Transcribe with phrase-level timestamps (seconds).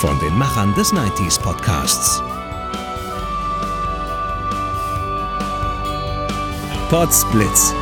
[0.00, 2.22] Von den Machern des 90s Podcasts.
[6.90, 7.72] Podsblitz.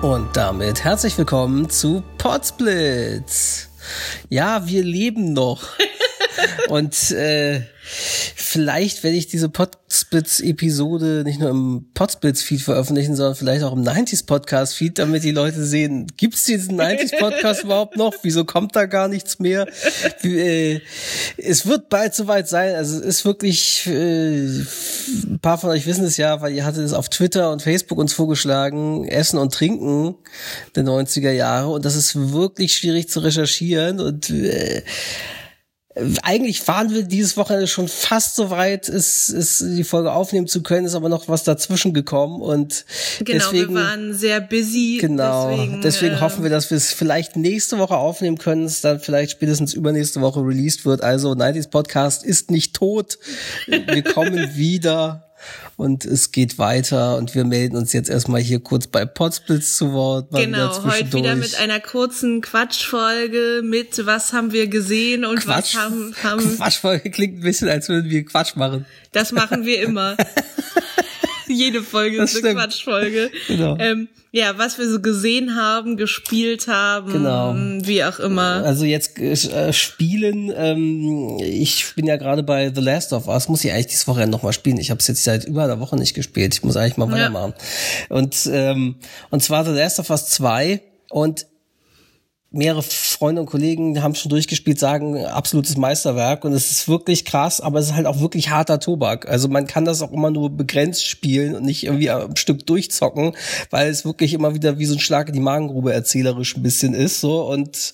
[0.00, 3.68] Und damit herzlich willkommen zu Podsblitz.
[4.30, 5.62] Ja, wir leben noch.
[6.68, 7.60] Und äh,
[8.54, 14.96] vielleicht werde ich diese Podsplits-Episode nicht nur im Podsplits-Feed veröffentlichen, sondern vielleicht auch im 90s-Podcast-Feed,
[15.00, 18.14] damit die Leute sehen, gibt es diesen 90s-Podcast überhaupt noch?
[18.22, 19.66] Wieso kommt da gar nichts mehr?
[20.22, 20.78] Äh,
[21.36, 22.76] es wird bald soweit sein.
[22.76, 26.84] Also es ist wirklich, äh, ein paar von euch wissen es ja, weil ihr hattet
[26.84, 30.14] es auf Twitter und Facebook uns vorgeschlagen, Essen und Trinken
[30.76, 31.70] der 90er Jahre.
[31.70, 34.84] Und das ist wirklich schwierig zu recherchieren und äh,
[36.22, 40.62] eigentlich waren wir dieses Wochenende schon fast so weit, ist, ist die Folge aufnehmen zu
[40.62, 42.84] können, ist aber noch was dazwischen gekommen und
[43.20, 44.98] genau, deswegen, wir waren sehr busy.
[45.00, 48.80] Genau, deswegen, deswegen äh, hoffen wir, dass wir es vielleicht nächste Woche aufnehmen können, es
[48.80, 51.02] dann vielleicht spätestens übernächste Woche released wird.
[51.02, 53.18] Also 90s Podcast ist nicht tot,
[53.66, 55.23] wir kommen wieder.
[55.76, 59.92] Und es geht weiter und wir melden uns jetzt erstmal hier kurz bei Podsplitz zu
[59.92, 60.30] Wort.
[60.32, 65.74] Genau, heute wieder mit einer kurzen Quatschfolge mit was haben wir gesehen und Quatsch.
[65.74, 68.86] was haben, haben Quatschfolge klingt ein bisschen, als würden wir Quatsch machen.
[69.12, 70.16] das machen wir immer.
[71.54, 72.60] Jede Folge Das ist eine stimmt.
[72.60, 73.30] Quatschfolge.
[73.48, 73.76] Genau.
[73.78, 77.54] Ähm, ja, was wir so gesehen haben, gespielt haben, Genau.
[77.86, 78.64] wie auch immer.
[78.64, 83.64] Also jetzt äh, spielen, ähm, ich bin ja gerade bei The Last of Us, muss
[83.64, 84.78] ich eigentlich dieses Wochenende nochmal spielen.
[84.78, 86.54] Ich habe es jetzt seit über einer Woche nicht gespielt.
[86.54, 87.54] Ich muss eigentlich mal weitermachen.
[88.08, 88.96] Und, ähm,
[89.30, 91.46] und zwar The Last of Us 2 und
[92.54, 96.44] mehrere Freunde und Kollegen haben schon durchgespielt, sagen absolutes Meisterwerk.
[96.44, 99.28] Und es ist wirklich krass, aber es ist halt auch wirklich harter Tobak.
[99.28, 103.34] Also man kann das auch immer nur begrenzt spielen und nicht irgendwie am Stück durchzocken,
[103.70, 106.94] weil es wirklich immer wieder wie so ein Schlag in die Magengrube erzählerisch ein bisschen
[106.94, 107.42] ist so.
[107.42, 107.92] Und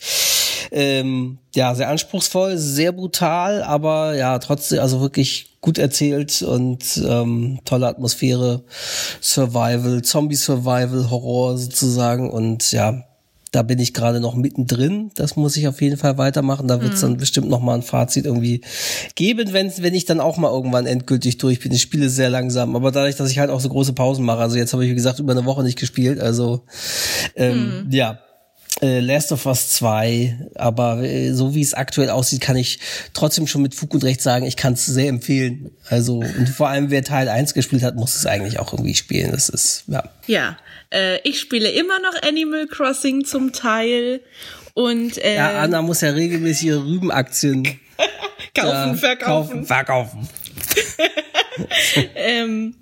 [0.73, 7.61] ähm, ja, sehr anspruchsvoll, sehr brutal, aber ja, trotzdem, also wirklich gut erzählt und ähm,
[7.65, 8.63] tolle Atmosphäre,
[9.21, 12.31] Survival, Zombie-Survival, Horror sozusagen.
[12.31, 13.05] Und ja,
[13.51, 15.11] da bin ich gerade noch mittendrin.
[15.15, 16.69] Das muss ich auf jeden Fall weitermachen.
[16.69, 18.61] Da wird es dann bestimmt noch mal ein Fazit irgendwie
[19.17, 21.73] geben, wenn, wenn ich dann auch mal irgendwann endgültig durch bin.
[21.73, 24.57] Ich spiele sehr langsam, aber dadurch, dass ich halt auch so große Pausen mache, also
[24.57, 26.63] jetzt habe ich, wie gesagt, über eine Woche nicht gespielt, also
[27.35, 28.21] ähm, ja,
[28.83, 32.79] äh, Last of Us 2, aber äh, so wie es aktuell aussieht, kann ich
[33.13, 35.71] trotzdem schon mit Fug und Recht sagen, ich kann es sehr empfehlen.
[35.89, 39.31] Also, und vor allem, wer Teil 1 gespielt hat, muss es eigentlich auch irgendwie spielen.
[39.33, 40.05] Das ist, ja.
[40.27, 40.57] Ja,
[40.93, 44.21] äh, ich spiele immer noch Animal Crossing zum Teil
[44.75, 47.65] und äh, Ja, Anna muss ja regelmäßig ihre Rübenaktien
[48.55, 49.49] kaufen, äh, verkaufen.
[49.49, 50.29] kaufen, verkaufen.
[52.15, 52.75] Ähm,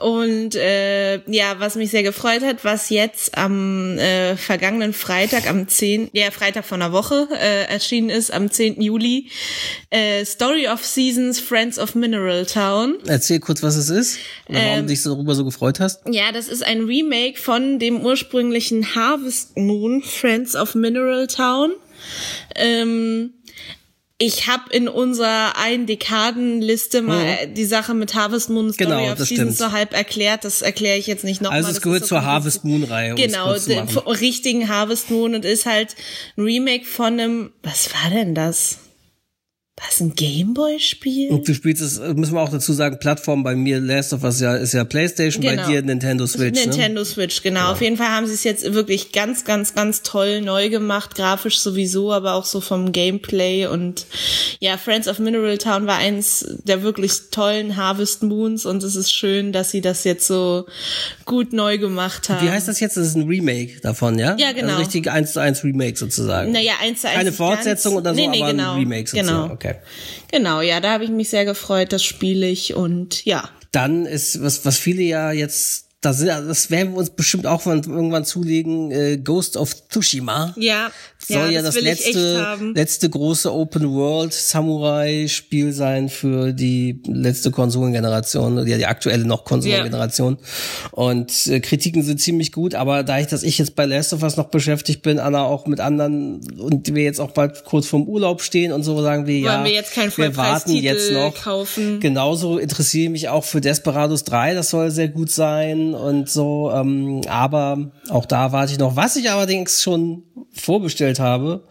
[0.00, 5.68] und äh, ja, was mich sehr gefreut hat, was jetzt am äh, vergangenen Freitag, am
[5.68, 8.80] 10., ja, Freitag von der Woche äh, erschienen ist, am 10.
[8.80, 9.30] Juli,
[9.90, 12.96] äh, Story of Seasons, Friends of Mineral Town.
[13.06, 16.02] Erzähl kurz, was es ist und warum Ähm, du dich darüber so gefreut hast.
[16.10, 21.72] Ja, das ist ein Remake von dem ursprünglichen Harvest Moon, Friends of Mineral Town.
[22.56, 23.32] Ähm,
[24.18, 28.98] ich habe in unserer ein Dekadenliste mal äh, die Sache mit Harvest Moon Story Mhm.
[28.98, 30.44] Genau, of Seasons so halb erklärt.
[30.44, 31.58] Das erkläre ich jetzt nicht nochmal.
[31.58, 33.14] Also es gehört zur Harvest Moon Reihe.
[33.16, 35.96] Genau, den richtigen Harvest Moon und ist halt
[36.36, 38.78] ein Remake von einem, was war denn das?
[39.76, 41.30] Was, ein Gameboy-Spiel?
[41.30, 44.38] Und du spielst es, müssen wir auch dazu sagen, Plattform bei mir, Last of Us
[44.38, 45.66] ja, ist ja Playstation, bei Genau.
[45.66, 46.68] dir Nintendo Switch, ne?
[46.70, 47.72] Nintendo Switch, genau.
[47.72, 51.58] Auf jeden Fall haben sie es jetzt wirklich ganz, ganz, ganz toll neu gemacht, grafisch
[51.58, 54.06] sowieso, aber auch so vom Gameplay und
[54.60, 59.12] ja, Friends of Mineral Town war eins der wirklich tollen Harvest Moons und es ist
[59.12, 60.66] schön, dass sie das jetzt so
[61.24, 62.46] gut neu gemacht haben.
[62.46, 62.96] Wie heißt das jetzt?
[62.96, 64.36] Das ist ein Remake davon, ja?
[64.38, 64.68] Ja, genau.
[64.68, 66.52] Also richtig 1 zu 1 Remake sozusagen.
[66.52, 67.16] Naja, eins zu eins.
[67.16, 68.06] Keine nicht Fortsetzung ganz.
[68.06, 68.72] oder so, nee, nee, aber genau.
[68.74, 69.42] ein Remake sozusagen.
[69.42, 69.52] Genau.
[69.52, 69.63] Okay.
[70.30, 73.48] Genau, ja, da habe ich mich sehr gefreut, das spiele ich und ja.
[73.72, 77.62] Dann ist, was, was viele ja jetzt da sind, das werden wir uns bestimmt auch
[77.62, 80.54] von, irgendwann zulegen, äh, Ghost of Tsushima.
[80.56, 80.90] Ja,
[81.26, 87.00] Soll ja, ja, das das, letzte, letzte große Open World Samurai Spiel sein für die
[87.06, 90.36] letzte Konsolengeneration, ja, die aktuelle noch Konsolengeneration.
[90.90, 94.22] Und äh, Kritiken sind ziemlich gut, aber da ich, dass ich jetzt bei Last of
[94.22, 98.02] Us noch beschäftigt bin, Anna auch mit anderen und wir jetzt auch bald kurz vorm
[98.02, 101.34] Urlaub stehen und so sagen wir, ja, wir jetzt keinen wir warten jetzt noch.
[101.34, 102.00] kaufen.
[102.00, 106.70] Genauso interessiere ich mich auch für Desperados 3, das soll sehr gut sein und so,
[106.74, 108.96] ähm, aber auch da warte ich noch.
[108.96, 111.64] Was ich allerdings schon vorbestellt habe,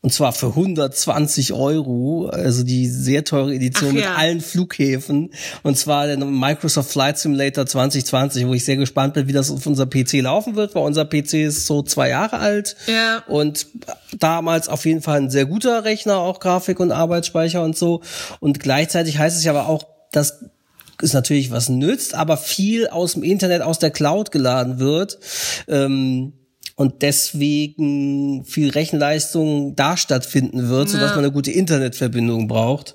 [0.00, 4.14] und zwar für 120 Euro, also die sehr teure Edition Ach mit ja.
[4.14, 5.30] allen Flughäfen,
[5.62, 9.66] und zwar der Microsoft Flight Simulator 2020, wo ich sehr gespannt bin, wie das auf
[9.66, 13.22] unser PC laufen wird, weil unser PC ist so zwei Jahre alt Ja.
[13.28, 13.66] und
[14.18, 18.00] damals auf jeden Fall ein sehr guter Rechner, auch Grafik und Arbeitsspeicher und so.
[18.40, 20.44] Und gleichzeitig heißt es ja aber auch, dass
[21.02, 25.18] es natürlich was nützt, aber viel aus dem Internet, aus der Cloud geladen wird.
[25.68, 26.32] Ähm,
[26.80, 31.16] und deswegen viel Rechenleistung da stattfinden wird, sodass Ja.
[31.16, 32.94] man eine gute Internetverbindung braucht.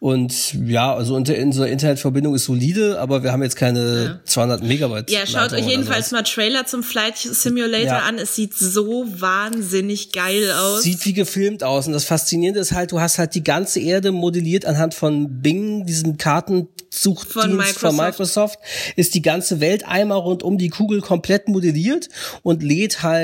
[0.00, 1.36] Und ja, also unsere
[1.68, 5.10] Internetverbindung ist solide, aber wir haben jetzt keine 200 Megabyte.
[5.10, 7.98] Ja, schaut Leitung euch jedenfalls mal Trailer zum Flight Simulator Ja.
[7.98, 8.16] an.
[8.16, 10.82] Es sieht so wahnsinnig geil aus.
[10.82, 11.86] Sieht wie gefilmt aus.
[11.86, 15.84] Und das Faszinierende ist halt, du hast halt die ganze Erde modelliert anhand von Bing,
[15.84, 17.96] diesem Kartensuchdienst Von von Microsoft.
[17.98, 18.58] Microsoft.
[18.96, 22.08] Ist die ganze Welt einmal rund um die Kugel komplett modelliert
[22.42, 23.17] und lädt halt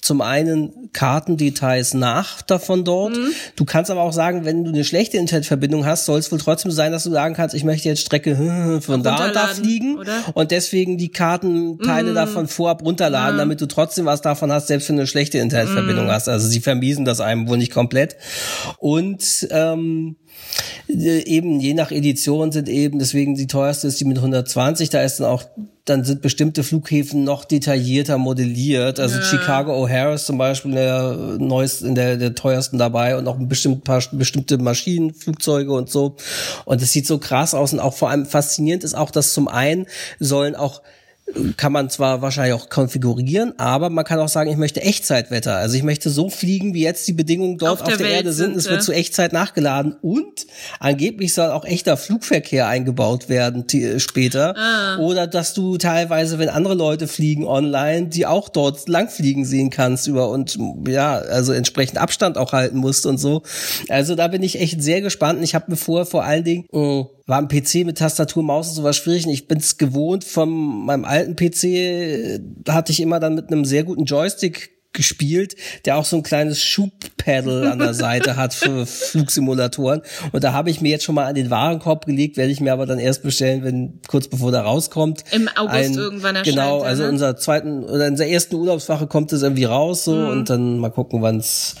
[0.00, 3.16] zum einen Kartendetails nach davon dort.
[3.16, 3.32] Mhm.
[3.56, 6.70] Du kannst aber auch sagen, wenn du eine schlechte Internetverbindung hast, soll es wohl trotzdem
[6.70, 10.22] sein, dass du sagen kannst, ich möchte jetzt Strecke von da und da fliegen oder?
[10.34, 14.96] und deswegen die Kartenteile davon vorab runterladen, damit du trotzdem was davon hast, selbst wenn
[14.96, 16.28] du eine schlechte Internetverbindung hast.
[16.28, 18.16] Also sie vermiesen das einem wohl nicht komplett.
[18.78, 20.27] Und ähm, äh,
[20.88, 25.20] eben je nach Edition sind eben, deswegen die teuerste ist die mit 120, da ist
[25.20, 25.44] dann auch,
[25.84, 28.98] dann sind bestimmte Flughäfen noch detaillierter modelliert.
[28.98, 33.38] Also Chicago O'Hare ist zum Beispiel der neuesten, in der, der teuersten dabei und auch
[33.38, 36.16] ein bestimmt paar bestimmte Maschinen, Flugzeuge und so.
[36.64, 39.48] Und es sieht so krass aus und auch vor allem faszinierend ist auch, dass zum
[39.48, 39.86] einen
[40.18, 40.82] sollen auch
[41.56, 45.56] kann man zwar wahrscheinlich auch konfigurieren, aber man kann auch sagen, ich möchte Echtzeitwetter.
[45.56, 48.32] Also ich möchte so fliegen, wie jetzt die Bedingungen dort Auf auf, der der, Erde
[48.32, 48.50] sind.
[48.52, 48.84] sind, Es wird ja.
[48.84, 50.46] zu Echtzeit nachgeladen und
[50.80, 54.56] angeblich soll auch echter Flugverkehr eingebaut werden t- später.
[54.56, 54.98] Ah.
[54.98, 60.06] Oder dass du teilweise, wenn andere Leute fliegen online, die auch dort langfliegen sehen kannst
[60.06, 60.58] über und
[60.88, 63.42] ja, also entsprechend Abstand auch halten musst und so.
[63.88, 65.42] Also da bin ich echt sehr gespannt.
[65.42, 68.74] Ich habe mir vorher vor allen Dingen äh, war am PC mit Tastatur, Maus und
[68.74, 69.26] sowas schwierig.
[69.26, 70.48] Und ich bin es gewohnt von
[70.86, 75.54] meinem alten PC, äh, hatte ich immer dann mit einem sehr guten Joystick gespielt,
[75.84, 78.86] der auch so ein kleines Schubpaddle an der Seite hat für
[79.32, 80.00] Flugsimulatoren.
[80.32, 82.72] Und da habe ich mir jetzt schon mal an den Warenkorb gelegt, werde ich mir
[82.72, 85.24] aber dann erst bestellen, wenn kurz bevor der rauskommt.
[85.30, 87.10] Im August irgendwann erscheint Genau, also ne?
[87.10, 90.28] unserer zweiten oder in der ersten Urlaubswoche kommt es irgendwie raus so Mhm.
[90.30, 91.76] und dann mal gucken, wann's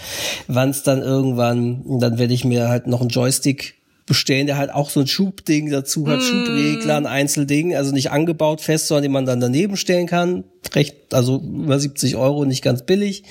[0.46, 3.77] wann's dann irgendwann, dann werde ich mir halt noch einen Joystick
[4.08, 8.60] bestellen, der halt auch so ein Schubding dazu hat, Schubregler, ein Einzelding, also nicht angebaut
[8.60, 10.44] fest, sondern den man dann daneben stellen kann.
[10.74, 13.22] Recht, also über 70 Euro, nicht ganz billig,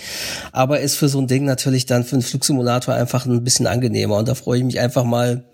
[0.52, 4.18] aber ist für so ein Ding natürlich dann für einen Flugsimulator einfach ein bisschen angenehmer
[4.18, 5.46] und da freue ich mich einfach mal.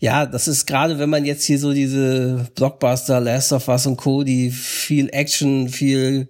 [0.00, 3.96] Ja, das ist gerade, wenn man jetzt hier so diese Blockbuster, Last of Us und
[3.96, 6.28] Co., die viel Action, viel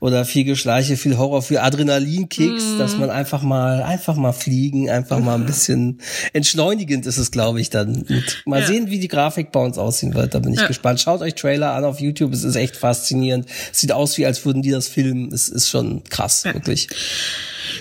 [0.00, 5.18] oder viel Geschleiche, viel Horror, viel Adrenalin-Kicks, dass man einfach mal, einfach mal fliegen, einfach
[5.20, 6.00] mal ein bisschen
[6.32, 8.02] entschleunigend ist es, glaube ich, dann.
[8.08, 8.66] Und mal Ja.
[8.66, 10.34] sehen, wie die Grafik bei uns aussehen wird.
[10.34, 10.66] Da bin ich Ja.
[10.66, 11.00] gespannt.
[11.00, 12.32] Schaut euch Trailer an auf YouTube.
[12.32, 13.46] Es ist echt faszinierend.
[13.72, 15.32] Es sieht aus, wie als würden die das filmen.
[15.32, 16.88] Es ist schon krass, wirklich.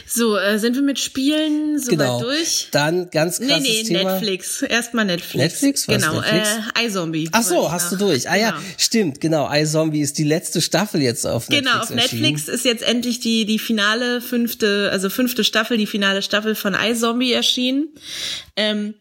[0.05, 2.21] So, äh, sind wir mit Spielen soweit Genau.
[2.21, 2.67] durch?
[2.71, 4.11] Dann ganz Nee, krasses nee, Thema.
[4.13, 4.61] Netflix.
[4.61, 5.35] Erstmal Netflix.
[5.35, 5.87] Netflix?
[5.87, 6.47] Was Genau, Netflix?
[6.79, 7.29] äh, iZombie.
[7.31, 8.29] Ach so, hast du durch.
[8.29, 8.61] Ah ja, Genau.
[8.77, 9.49] stimmt, genau.
[9.51, 11.89] iZombie ist die letzte Staffel jetzt auf Netflix Genau, auf.
[11.89, 16.75] Netflix ist jetzt endlich die, die finale fünfte, also fünfte Staffel, die finale Staffel von
[16.79, 17.89] iZombie erschienen.
[18.55, 18.93] Ähm,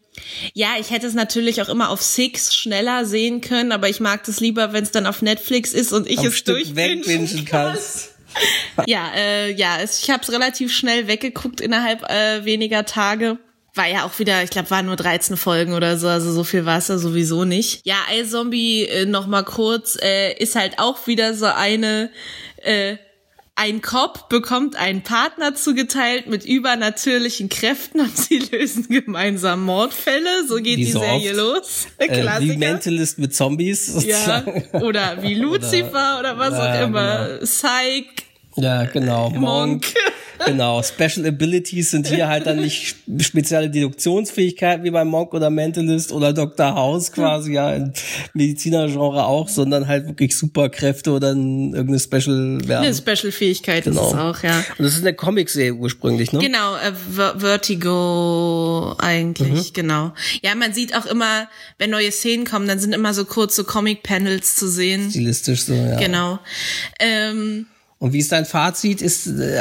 [0.55, 4.25] ja, ich hätte es natürlich auch immer auf Six schneller sehen können, aber ich mag
[4.25, 7.45] das lieber, wenn es dann auf Netflix ist und ich Am es Stück durchbingen wegbingen
[7.45, 8.15] kannst.
[8.87, 13.39] Ja, äh, ja, ich habe es relativ schnell weggeguckt innerhalb äh, weniger Tage.
[13.75, 16.65] War ja auch wieder, ich glaube, waren nur 13 Folgen oder so, also so viel
[16.65, 17.81] war es ja sowieso nicht.
[17.85, 22.11] Ja, iZombie, äh, noch mal kurz, äh, ist halt auch wieder so eine,
[22.63, 22.97] äh,
[23.59, 30.47] ein Cop bekommt einen Partner zugeteilt mit übernatürlichen Kräften und sie lösen gemeinsam Mordfälle.
[30.47, 31.37] So geht Wie die so Serie oft.
[31.39, 31.87] los.
[31.99, 34.65] Äh, wie Mentalist mit Zombies ja, sozusagen.
[34.83, 37.27] oder wie Lucifer oder, was auch Ja, immer.
[37.27, 37.45] genau.
[37.45, 38.07] Psych,
[38.57, 39.31] Ja, genau.
[39.31, 39.87] Monk.
[40.45, 46.13] Genau, Special Abilities sind hier halt dann nicht spezielle Deduktionsfähigkeiten wie bei Monk oder Mentalist
[46.13, 46.75] oder Dr.
[46.75, 47.93] House quasi, ja, im
[48.35, 52.81] Medizinergenre auch, sondern halt wirklich Superkräfte oder irgendeine Special ja.
[52.81, 54.03] Eine Special-Fähigkeit genau.
[54.03, 54.65] ist es auch, ja.
[54.79, 56.41] Und das ist eine Comic-Serie ursprünglich, ne?
[56.41, 56.93] Genau, äh,
[57.39, 59.73] Vertigo eigentlich, mhm.
[59.73, 60.13] genau.
[60.43, 64.57] Ja, man sieht auch immer, wenn neue Szenen kommen, dann sind immer so kurze Comic-Panels
[64.57, 65.11] zu sehen.
[65.11, 65.97] Stilistisch so, ja.
[65.97, 66.39] Genau.
[67.01, 67.67] Ähm,
[68.01, 69.03] und wie ist dein Fazit?
[69.03, 69.61] Ist, äh,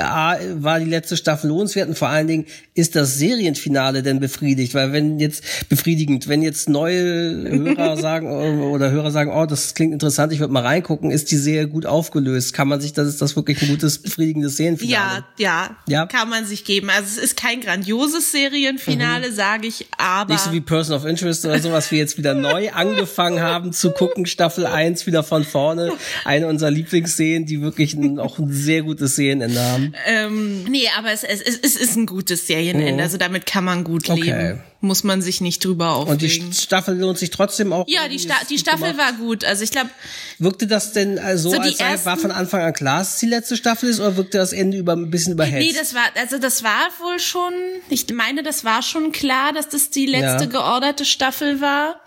[0.53, 4.75] war die letzte Staffel lohnenswert und vor allen Dingen, ist das Serienfinale denn befriedigt?
[4.75, 7.01] Weil wenn jetzt, befriedigend, wenn jetzt neue
[7.49, 11.37] Hörer sagen oder Hörer sagen, oh, das klingt interessant, ich würde mal reingucken, ist die
[11.37, 12.53] Serie gut aufgelöst?
[12.53, 15.25] Kann man sich, das ist das wirklich ein gutes, befriedigendes Serienfinale?
[15.39, 16.91] Ja, ja, ja, kann man sich geben.
[16.91, 19.33] Also es ist kein grandioses Serienfinale, mhm.
[19.33, 20.33] sage ich, aber.
[20.33, 23.73] Nicht so wie Person of Interest oder so, was wir jetzt wieder neu angefangen haben
[23.73, 25.93] zu gucken, Staffel 1 wieder von vorne.
[26.23, 29.93] Eine unserer Lieblingsserien, die wirklich ein auch ein sehr gutes Serienende haben.
[30.05, 32.93] Ähm, nee, aber es, es, es ist ein gutes Serienende.
[32.93, 32.99] Mhm.
[32.99, 34.21] Also damit kann man gut okay.
[34.21, 34.63] leben.
[34.79, 36.11] Muss man sich nicht drüber aufregen.
[36.11, 37.85] Und die Staffel lohnt sich trotzdem auch.
[37.87, 38.97] Ja, die, Sta die Staffel gemacht.
[38.97, 39.43] war gut.
[39.43, 39.89] Also ich glaube.
[40.37, 43.25] Wirkte das denn also, so, als sei, war von Anfang an klar, dass es die
[43.25, 45.67] letzte Staffel ist, oder wirkte das Ende über ein bisschen überhetzt?
[45.67, 47.53] Nee, das war, also das war wohl schon,
[47.89, 50.49] ich meine, das war schon klar, dass das die letzte ja.
[50.49, 51.99] georderte Staffel war.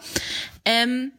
[0.64, 1.10] Ähm,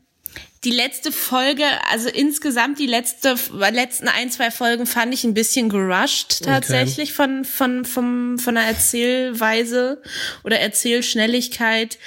[0.64, 3.36] die letzte Folge, also insgesamt die letzte,
[3.72, 7.44] letzten ein, zwei Folgen fand ich ein bisschen gerusht tatsächlich okay.
[7.44, 10.04] von, von, von, von der Erzählweise
[10.44, 11.98] oder Erzählschnelligkeit.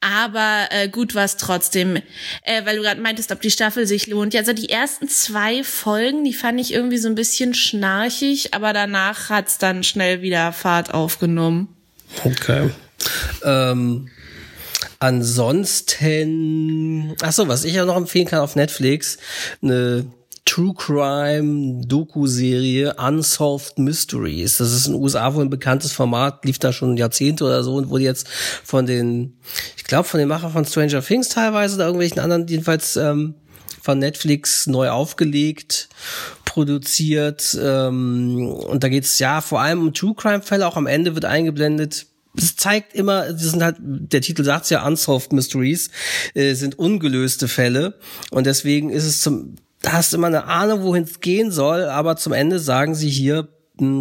[0.00, 4.06] Aber äh, gut war es trotzdem, äh, weil du gerade meintest, ob die Staffel sich
[4.06, 4.32] lohnt.
[4.32, 8.72] Ja, also die ersten zwei Folgen, die fand ich irgendwie so ein bisschen schnarchig, aber
[8.72, 11.68] danach hat's dann schnell wieder Fahrt aufgenommen.
[12.24, 12.70] Okay.
[13.44, 14.08] Ähm
[15.00, 16.36] Ansonsten,
[17.22, 19.16] ach so, was ich ja noch empfehlen kann auf Netflix,
[19.62, 20.04] eine
[20.44, 24.58] True Crime Doku-Serie Unsolved Mysteries.
[24.58, 27.76] Das ist in den USA wohl ein bekanntes Format, lief da schon Jahrzehnte oder so
[27.76, 29.38] und wurde jetzt von den,
[29.76, 33.36] ich glaube von den Machern von Stranger Things teilweise oder irgendwelchen anderen, jedenfalls ähm,
[33.80, 35.88] von Netflix neu aufgelegt,
[36.44, 37.56] produziert.
[37.62, 40.66] Ähm, und da geht's ja vor allem um True Crime-Fälle.
[40.66, 42.06] Auch am Ende wird eingeblendet,
[42.36, 45.90] es zeigt immer, das sind halt, der Titel sagt ja Unsolved Mysteries,
[46.34, 47.98] äh, sind ungelöste Fälle.
[48.30, 51.84] Und deswegen ist es zum, da hast du immer eine Ahnung, wohin es gehen soll,
[51.84, 53.48] aber zum Ende sagen sie hier,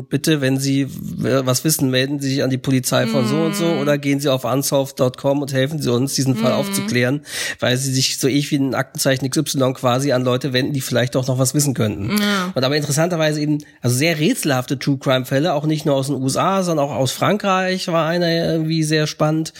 [0.09, 3.27] bitte, wenn Sie was wissen, melden Sie sich an die Polizei von mm.
[3.27, 3.79] so und so mhm.
[3.79, 6.55] oder gehen Sie auf unsolved.com und helfen Sie uns, diesen Fall mm.
[6.55, 7.21] aufzuklären,
[7.59, 11.15] weil Sie sich so ich wie ein Aktenzeichen XY quasi an Leute wenden, die vielleicht
[11.15, 12.17] auch noch was wissen könnten.
[12.17, 12.51] Ja.
[12.53, 16.15] Und aber interessanterweise eben, also sehr rätselhafte True Crime Fälle, auch nicht nur aus den
[16.15, 19.53] USA, sondern auch aus Frankreich war einer irgendwie sehr spannend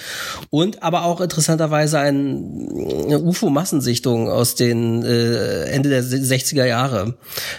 [0.50, 2.70] und aber auch interessanterweise ein,
[3.06, 7.16] eine UFO-Massensichtung aus den äh, Ende der 60er Jahre.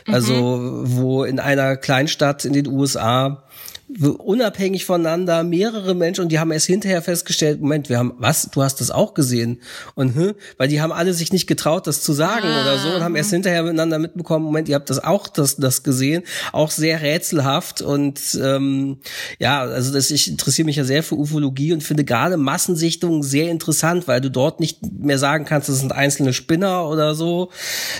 [0.07, 0.97] Also mhm.
[0.97, 3.45] wo in einer Kleinstadt in den USA
[3.90, 8.62] unabhängig voneinander mehrere Menschen und die haben erst hinterher festgestellt, Moment, wir haben, was, du
[8.62, 9.61] hast das auch gesehen?
[9.97, 12.62] Und, hm, weil die haben alle sich nicht getraut, das zu sagen ah.
[12.62, 15.83] oder so und haben erst hinterher miteinander mitbekommen, Moment, ihr habt das auch das, das
[15.83, 18.99] gesehen, auch sehr rätselhaft und ähm,
[19.40, 23.50] ja, also das, ich interessiere mich ja sehr für Ufologie und finde gerade Massensichtungen sehr
[23.50, 27.50] interessant, weil du dort nicht mehr sagen kannst, das sind einzelne Spinner oder so,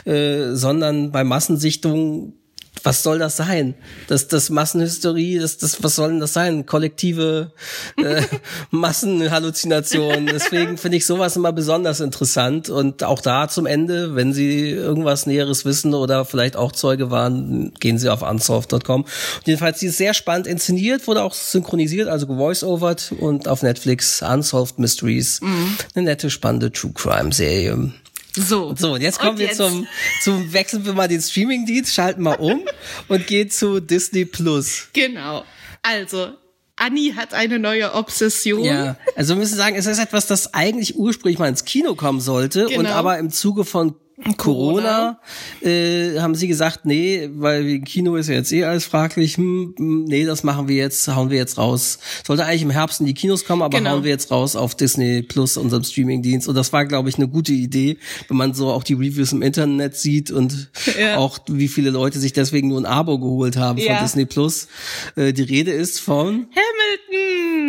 [0.05, 2.35] äh, sondern bei Massensichtungen
[2.83, 3.75] was soll das sein?
[4.09, 6.67] Das, das Massenhysterie, das, das, was soll denn das sein?
[6.67, 7.53] Kollektive
[7.97, 8.23] äh,
[8.71, 10.27] Massenhalluzination.
[10.27, 12.71] Deswegen finde ich sowas immer besonders interessant.
[12.71, 17.73] Und auch da zum Ende, wenn Sie irgendwas Näheres wissen oder vielleicht auch Zeuge waren,
[17.81, 19.05] gehen Sie auf unsolved.com.
[19.45, 24.79] Jedenfalls, die ist sehr spannend inszeniert, wurde auch synchronisiert, also gevoice-overt und auf Netflix Unsolved
[24.79, 25.41] Mysteries.
[25.43, 25.77] Mhm.
[25.95, 27.93] Eine nette, spannende True Crime-Serie.
[28.35, 28.75] So.
[28.77, 29.57] So, und jetzt kommen und wir jetzt?
[29.57, 29.87] zum,
[30.23, 32.63] zum, wechseln wir mal den Streaming-Dienst, schalten mal um
[33.09, 34.89] und gehen zu Disney Plus.
[34.93, 35.45] Genau.
[35.83, 36.35] Also,
[36.77, 38.65] Annie hat eine neue Obsession.
[38.65, 42.21] Ja, also wir müssen sagen, es ist etwas, das eigentlich ursprünglich mal ins Kino kommen
[42.21, 42.81] sollte genau.
[42.81, 43.95] und aber im Zuge von
[44.37, 45.19] Corona,
[45.63, 50.05] äh, haben sie gesagt, nee, weil Kino ist ja jetzt eh alles fraglich, hm, hm,
[50.05, 51.99] nee, das machen wir jetzt, hauen wir jetzt raus.
[52.27, 53.91] Sollte eigentlich im Herbst in die Kinos kommen, aber genau.
[53.91, 56.49] hauen wir jetzt raus auf Disney Plus, unserem Streamingdienst.
[56.49, 57.99] Und das war, glaube ich, eine gute Idee,
[58.29, 61.17] wenn man so auch die Reviews im Internet sieht und ja.
[61.17, 63.97] auch wie viele Leute sich deswegen nur ein Abo geholt haben ja.
[63.97, 64.69] von Disney Plus.
[65.17, 67.10] Äh, die Rede ist von Hamilton.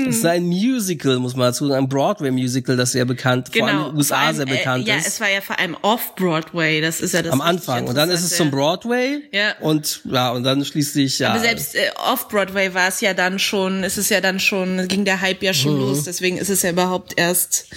[0.05, 3.77] Das ist ein Musical, muss man dazu sagen, ein Broadway-Musical, das sehr bekannt, vor allem
[3.77, 5.03] in den USA allem, sehr bekannt äh, ja, ist.
[5.03, 7.88] Ja, es war ja vor allem off-Broadway, das ist ja das Am Anfang.
[7.88, 9.22] Und dann ist es zum Broadway.
[9.31, 9.55] Ja.
[9.60, 11.31] Und, ja, und dann schließlich, ja.
[11.31, 15.05] Aber selbst äh, off-Broadway war es ja dann schon, ist es ja dann schon, ging
[15.05, 15.81] der Hype ja schon mhm.
[15.81, 17.67] los, deswegen ist es ja überhaupt erst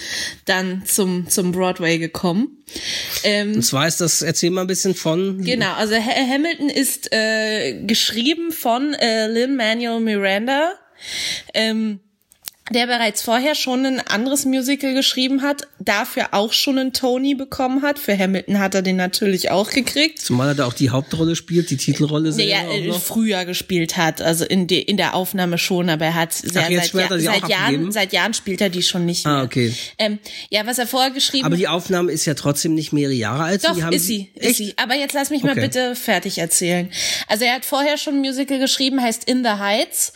[0.45, 2.57] dann zum, zum Broadway gekommen.
[3.23, 5.41] Ähm, und zwar ist das, erzähl mal ein bisschen von.
[5.41, 10.73] Genau, also Hamilton ist äh, geschrieben von äh, Lin-Manuel Miranda.
[11.53, 11.99] Ähm,
[12.71, 17.83] der bereits vorher schon ein anderes Musical geschrieben hat, dafür auch schon einen Tony bekommen
[17.83, 17.99] hat.
[17.99, 20.19] Für Hamilton hat er den natürlich auch gekriegt.
[20.19, 22.63] Zumal er da auch die Hauptrolle spielt, die Titelrolle sehr.
[22.63, 26.63] Naja, früher gespielt hat, also in, de, in der Aufnahme schon, aber er hat sehr,
[26.63, 29.39] Ach, seit, ja, seit Jahren, seit Jahren spielt er die schon nicht ah, mehr.
[29.41, 29.73] Ah, okay.
[29.99, 30.17] Ähm,
[30.49, 33.63] ja, was er vorher geschrieben Aber die Aufnahme ist ja trotzdem nicht mehrere Jahre alt.
[33.63, 34.55] Doch, ist sie, ist echt?
[34.55, 34.73] sie.
[34.77, 35.53] Aber jetzt lass mich okay.
[35.53, 36.89] mal bitte fertig erzählen.
[37.27, 40.13] Also er hat vorher schon ein Musical geschrieben, heißt In the Heights,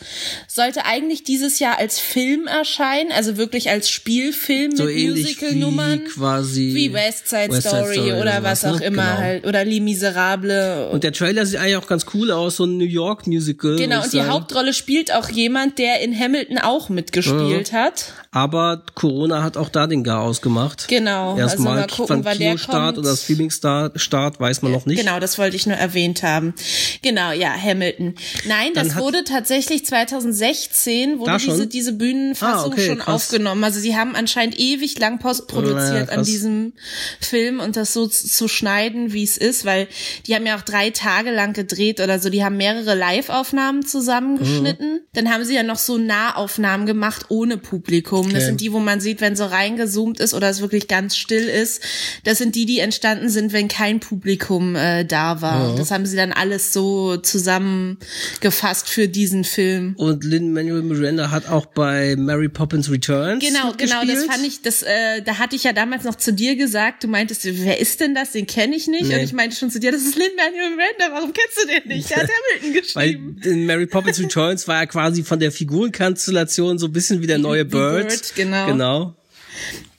[0.48, 6.00] sollte eigentlich dieses Jahr als Film Film erscheinen, also wirklich als Spielfilm so mit Musical-Nummern.
[6.00, 8.86] Wie quasi wie West Side, West Side Story, Story, oder, was auch ne?
[8.86, 9.18] immer genau.
[9.18, 9.46] halt.
[9.46, 10.92] Oder Les Miserables.
[10.92, 13.76] Und der Trailer sieht eigentlich auch ganz cool aus, so ein New York Musical.
[13.76, 14.22] Genau, und die.
[14.22, 17.78] Hauptrolle spielt auch jemand, der in Hamilton auch mitgespielt ja.
[17.78, 18.12] hat.
[18.32, 20.86] Aber Corona hat auch da den Gar ausgemacht.
[20.86, 21.36] Genau.
[21.36, 22.98] Erstmal also mal gucken, wann der kommt.
[22.98, 25.00] oder Streaming-Start weiß man noch nicht.
[25.00, 26.54] Genau, das wollte ich nur erwähnt haben.
[27.02, 28.14] Genau, ja, Hamilton.
[28.46, 33.14] Nein, das wurde tatsächlich 2016, wurde diese, diese Bühnen Fassung ah, okay, schon krass.
[33.14, 33.64] aufgenommen.
[33.64, 36.74] Also sie haben anscheinend ewig lang postproduziert naja, an diesem
[37.20, 39.88] Film und das so zu schneiden, wie es ist, weil
[40.26, 42.30] die haben ja auch drei Tage lang gedreht oder so.
[42.30, 44.92] Die haben mehrere Live-Aufnahmen zusammengeschnitten.
[44.92, 45.00] Mhm.
[45.14, 48.19] Dann haben sie ja noch so Nahaufnahmen gemacht ohne Publikum.
[48.26, 48.34] Okay.
[48.34, 51.48] Das sind die, wo man sieht, wenn so reingezoomt ist oder es wirklich ganz still
[51.48, 51.82] ist.
[52.24, 55.72] Das sind die, die entstanden sind, wenn kein Publikum äh, da war.
[55.72, 55.76] Mhm.
[55.76, 59.94] Das haben sie dann alles so zusammengefasst für diesen Film.
[59.96, 63.44] Und Lin Manuel Miranda hat auch bei Mary Poppins Returns.
[63.44, 66.56] Genau, genau, das fand ich, das, äh, da hatte ich ja damals noch zu dir
[66.56, 68.32] gesagt, du meintest, wer ist denn das?
[68.32, 69.06] Den kenne ich nicht.
[69.06, 69.14] Nee.
[69.14, 72.10] Und ich meinte schon zu dir, das ist Lin-Manuel Miranda, warum kennst du den nicht?
[72.10, 73.36] Der hat Hamilton geschrieben.
[73.42, 77.26] Weil in Mary Poppins Returns war er quasi von der Figurenkonstellation so ein bisschen wie
[77.26, 78.09] der neue Bird.
[78.34, 78.66] Genau.
[78.66, 79.14] Genau.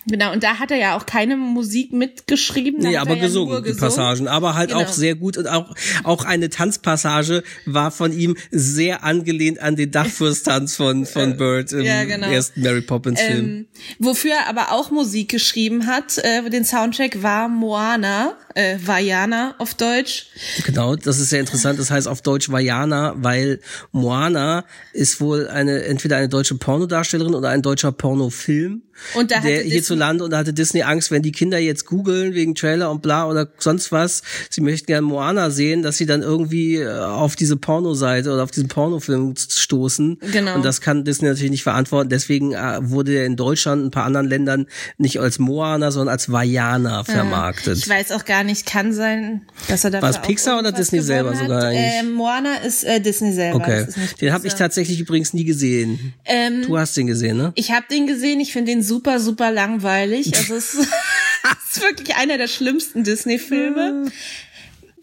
[0.07, 2.81] Genau, und da hat er ja auch keine Musik mitgeschrieben.
[2.81, 4.27] Nee, aber ja gesungen, die Passagen.
[4.27, 4.81] Aber halt genau.
[4.81, 9.91] auch sehr gut und auch, auch eine Tanzpassage war von ihm sehr angelehnt an den
[9.91, 12.27] Dachfürstanz von, von Bird im ja, genau.
[12.27, 13.45] ersten Mary Poppins Film.
[13.45, 13.65] Ähm,
[13.99, 19.75] wofür er aber auch Musik geschrieben hat, äh, den Soundtrack war Moana, äh, Vajana auf
[19.75, 20.27] Deutsch.
[20.65, 21.79] Genau, das ist sehr interessant.
[21.79, 23.59] Das heißt auf Deutsch Vajana, weil
[23.91, 28.81] Moana ist wohl eine, entweder eine deutsche Pornodarstellerin oder ein deutscher Pornofilm.
[29.15, 32.55] Und da der hierzulande und da hatte Disney Angst, wenn die Kinder jetzt googeln wegen
[32.55, 36.77] Trailer und bla oder sonst was, sie möchten gerne Moana sehen, dass sie dann irgendwie
[36.77, 40.19] äh, auf diese Pornoseite oder auf diesen Pornofilm stoßen.
[40.31, 40.55] Genau.
[40.55, 42.09] Und das kann Disney natürlich nicht verantworten.
[42.09, 46.13] Deswegen äh, wurde er in Deutschland und ein paar anderen Ländern nicht als Moana, sondern
[46.13, 47.77] als Vajana vermarktet.
[47.77, 51.01] Ich weiß auch gar nicht, kann sein, dass er dafür War es Pixar oder Disney
[51.01, 51.37] selber hat.
[51.37, 51.81] sogar eigentlich?
[51.81, 53.57] Äh, Moana ist äh, Disney selber.
[53.57, 53.85] Okay.
[54.19, 56.13] Den habe ich tatsächlich übrigens nie gesehen.
[56.25, 57.51] Ähm, du hast den gesehen, ne?
[57.55, 58.39] Ich habe den gesehen.
[58.39, 60.33] Ich finde den super, super langweilig.
[60.37, 60.73] Also es
[61.73, 64.11] ist wirklich einer der schlimmsten Disney-Filme.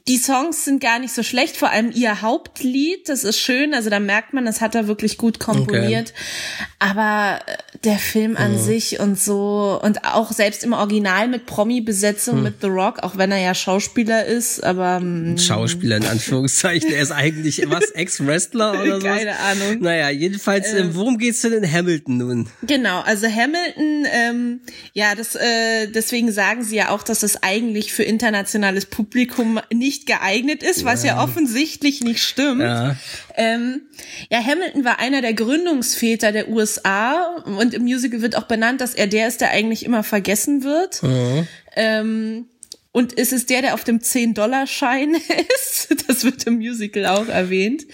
[0.09, 3.91] Die Songs sind gar nicht so schlecht, vor allem ihr Hauptlied, das ist schön, also
[3.91, 6.15] da merkt man, das hat er wirklich gut komponiert.
[6.15, 6.67] Okay.
[6.79, 8.59] Aber äh, der Film an mhm.
[8.59, 12.43] sich und so und auch selbst im Original mit Promi-Besetzung mhm.
[12.45, 15.33] mit The Rock, auch wenn er ja Schauspieler ist, aber mh.
[15.35, 15.39] Mm.
[15.39, 19.07] Schauspieler in Anführungszeichen, er ist eigentlich was Ex-Wrestler oder so.
[19.07, 19.81] Keine Ahnung.
[19.81, 22.49] Naja, jedenfalls, ähm, worum geht's denn in Hamilton nun?
[22.63, 24.61] Genau, also Hamilton, ähm,
[24.93, 29.98] ja, das äh, deswegen sagen sie ja auch, dass das eigentlich für internationales Publikum nicht
[29.99, 32.63] nicht geeignet ist, was ja, ja offensichtlich nicht stimmt.
[32.63, 32.97] Ja.
[33.37, 33.83] Ähm,
[34.31, 38.95] ja, Hamilton war einer der Gründungsväter der USA und im Musical wird auch benannt, dass
[38.95, 41.03] er der ist, der eigentlich immer vergessen wird.
[41.03, 41.49] Mhm.
[41.77, 42.47] Ähm,
[42.91, 45.15] und es ist der, der auf dem 10-Dollar-Schein
[45.55, 45.95] ist.
[46.09, 47.85] Das wird im Musical auch erwähnt.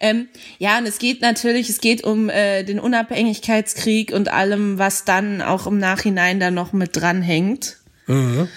[0.00, 5.04] Ähm, ja, und es geht natürlich, es geht um äh, den Unabhängigkeitskrieg und allem, was
[5.04, 7.79] dann auch im Nachhinein da noch mit dranhängt.
[8.10, 8.48] Mhm.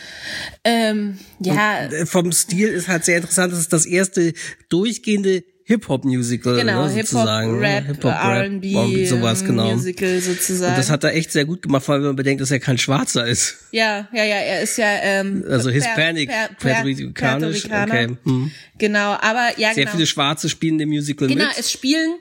[0.64, 1.86] Ähm, ja.
[1.86, 3.54] Und äh, vom Stil ist halt sehr interessant.
[3.54, 4.34] Das ist das erste
[4.70, 7.60] durchgehende Hip-Hop-Musical, genau, ne, sozusagen.
[7.60, 7.86] Ne?
[7.86, 9.72] Hip-Hop, Hip R&B, sowas, genau.
[9.72, 10.74] Musical sozusagen.
[10.74, 12.60] Und das hat er echt sehr gut gemacht, vor allem wenn man bedenkt, dass er
[12.60, 13.56] kein Schwarzer ist.
[13.72, 18.10] Ja, ja, ja, er ist ja ähm, also Hispanic, Puerto Ricanisch, okay.
[18.26, 18.52] Hm.
[18.78, 19.92] Genau, aber ja, Sehr genau.
[19.92, 21.50] viele Schwarze spielen im Musical genau, mit.
[21.50, 22.16] Genau, es spielen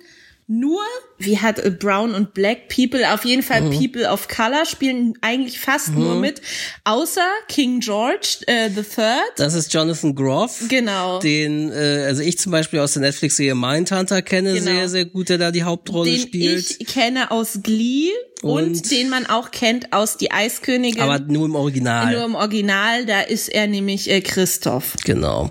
[0.53, 0.81] nur,
[1.19, 3.71] wie hat äh, Brown und Black People, auf jeden Fall mhm.
[3.71, 6.01] People of Color spielen eigentlich fast mhm.
[6.01, 6.43] nur mit,
[6.85, 9.33] außer King George äh, the Third.
[9.37, 10.65] Das ist Jonathan Groff.
[10.69, 11.21] Genau.
[11.21, 14.65] Den, äh, also ich zum Beispiel aus der Netflix-Serie Mindhunter kenne genau.
[14.65, 16.77] sehr, sehr gut, der da die Hauptrolle den spielt.
[16.79, 18.11] Ich kenne aus Glee
[18.43, 21.01] und, und, den man auch kennt aus Die Eiskönigin.
[21.01, 22.13] Aber nur im Original.
[22.13, 24.97] Nur im Original, da ist er nämlich äh, Christoph.
[25.05, 25.51] Genau.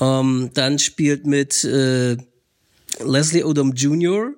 [0.00, 2.18] Ähm, dann spielt mit äh,
[3.04, 4.32] Leslie Odom Jr.,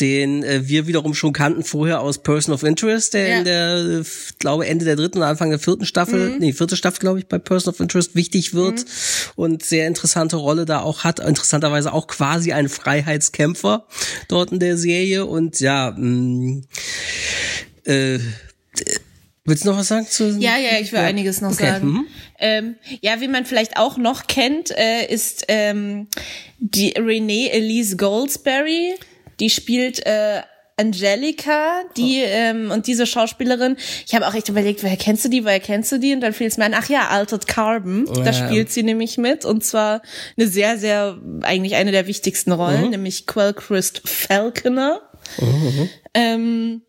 [0.00, 3.38] den äh, wir wiederum schon kannten vorher aus Person of Interest, der ja.
[3.38, 4.04] in der,
[4.38, 6.38] glaube Ende der dritten und Anfang der vierten Staffel, mhm.
[6.38, 8.84] nee, vierte Staffel, glaube ich, bei Person of Interest wichtig wird mhm.
[9.36, 11.20] und sehr interessante Rolle da auch hat.
[11.20, 13.86] Interessanterweise auch quasi ein Freiheitskämpfer
[14.28, 16.64] dort in der Serie und ja, mh, mm,
[17.84, 18.18] äh,
[19.46, 20.36] Willst du noch was sagen zu?
[20.38, 21.06] Ja, ja, ich will ja.
[21.06, 21.66] einiges noch okay.
[21.66, 21.88] sagen.
[21.88, 22.06] Mhm.
[22.38, 26.08] Ähm, ja, wie man vielleicht auch noch kennt, äh, ist ähm,
[26.58, 28.94] die Renee Elise Goldsberry.
[29.38, 30.42] Die spielt äh,
[30.78, 32.28] Angelica, die oh.
[32.28, 33.76] ähm, und diese Schauspielerin.
[34.06, 36.12] Ich habe auch echt überlegt, woher kennst du die, woher kennst du die?
[36.12, 38.06] Und dann fiel es mir ein, ach ja, Altered Carbon.
[38.14, 38.24] Ja.
[38.24, 40.02] Da spielt sie nämlich mit und zwar
[40.36, 42.90] eine sehr, sehr eigentlich eine der wichtigsten Rollen, mhm.
[42.90, 45.00] nämlich Quell Christ Falconer.
[45.38, 45.88] Mhm.
[46.12, 46.82] Ähm,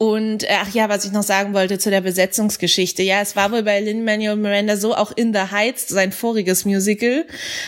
[0.00, 3.02] und äh, ach ja, was ich noch sagen wollte zu der Besetzungsgeschichte.
[3.02, 7.26] Ja, es war wohl bei Lin-Manuel Miranda so, auch In the Heights, sein voriges Musical,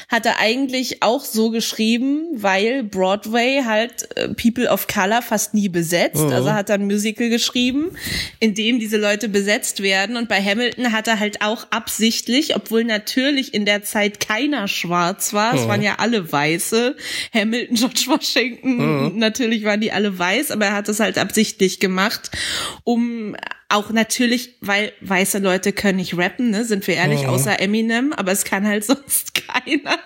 [0.09, 5.69] hat er eigentlich auch so geschrieben, weil Broadway halt äh, People of Color fast nie
[5.69, 6.23] besetzt.
[6.23, 6.33] Mhm.
[6.33, 7.97] Also hat er ein Musical geschrieben,
[8.39, 10.17] in dem diese Leute besetzt werden.
[10.17, 15.33] Und bei Hamilton hat er halt auch absichtlich, obwohl natürlich in der Zeit keiner schwarz
[15.33, 15.59] war, mhm.
[15.59, 16.95] es waren ja alle Weiße,
[17.35, 18.77] Hamilton, George Washington,
[19.15, 19.19] mhm.
[19.19, 22.31] natürlich waren die alle weiß, aber er hat es halt absichtlich gemacht gemacht,
[22.85, 23.37] um
[23.69, 27.29] auch natürlich, weil weiße Leute können nicht rappen, ne, sind wir ehrlich, oh.
[27.29, 29.99] außer Eminem, aber es kann halt sonst keiner.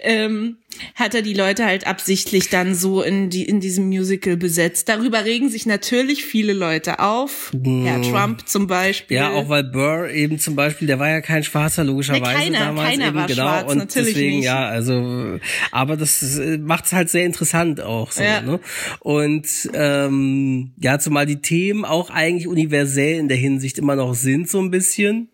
[0.00, 0.58] Ähm,
[0.94, 4.88] hat er die Leute halt absichtlich dann so in die in diesem Musical besetzt.
[4.88, 7.52] Darüber regen sich natürlich viele Leute auf.
[7.52, 7.84] Mm.
[7.84, 9.16] Herr Trump zum Beispiel.
[9.16, 12.58] Ja, auch weil Burr eben zum Beispiel, der war ja kein Schwarzer logischerweise nee, keiner,
[12.58, 13.42] damals keiner eben, war genau.
[13.42, 14.44] Schwarz, und natürlich deswegen nicht.
[14.44, 15.38] ja, also
[15.70, 18.22] aber das macht's halt sehr interessant auch so.
[18.22, 18.40] Ja.
[18.40, 18.60] Ne?
[19.00, 24.48] Und ähm, ja, zumal die Themen auch eigentlich universell in der Hinsicht immer noch sind
[24.48, 25.28] so ein bisschen.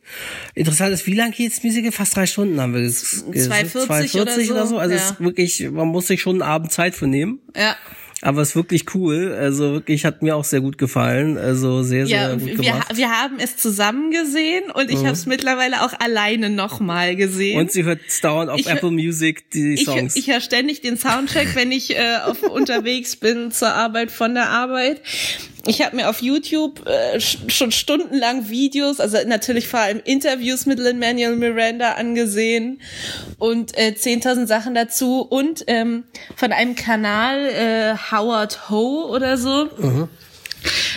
[0.54, 1.92] Interessant ist, wie lang geht's Musical?
[1.92, 2.84] Fast drei Stunden haben wir.
[2.88, 4.78] 240, 240 oder so.
[4.78, 5.16] Also ja.
[5.34, 7.40] Wirklich, man muss sich schon einen Abend Zeit für nehmen.
[7.56, 7.76] Ja.
[8.22, 9.36] Aber es ist wirklich cool.
[9.38, 11.36] Also wirklich hat mir auch sehr gut gefallen.
[11.36, 12.88] Also sehr, sehr ja, gut gemacht.
[12.90, 15.06] Wir, wir haben es zusammen gesehen und ich mhm.
[15.06, 17.58] habe es mittlerweile auch alleine nochmal gesehen.
[17.60, 20.16] Und sie hört dauernd auf ich, Apple Music die Songs.
[20.16, 24.34] Ich, ich höre ständig den Soundtrack, wenn ich äh, auf, unterwegs bin zur Arbeit, von
[24.34, 25.02] der Arbeit
[25.66, 30.78] ich habe mir auf YouTube äh, schon stundenlang Videos, also natürlich vor allem Interviews mit
[30.78, 32.80] Lin Manuel Miranda angesehen
[33.38, 36.04] und äh, 10.000 Sachen dazu und ähm,
[36.36, 39.68] von einem Kanal äh, Howard Ho oder so.
[39.78, 40.08] Mhm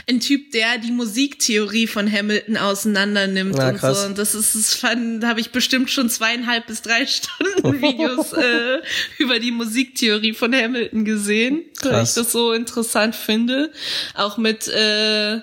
[0.10, 4.02] ein Typ, der die Musiktheorie von Hamilton auseinander nimmt ja, und krass.
[4.02, 4.08] so.
[4.08, 8.34] Und das ist, das fand, da habe ich bestimmt schon zweieinhalb bis drei Stunden Videos
[8.34, 8.82] äh,
[9.18, 11.92] über die Musiktheorie von Hamilton gesehen, krass.
[11.92, 13.72] weil ich das so interessant finde.
[14.14, 15.40] Auch mit äh,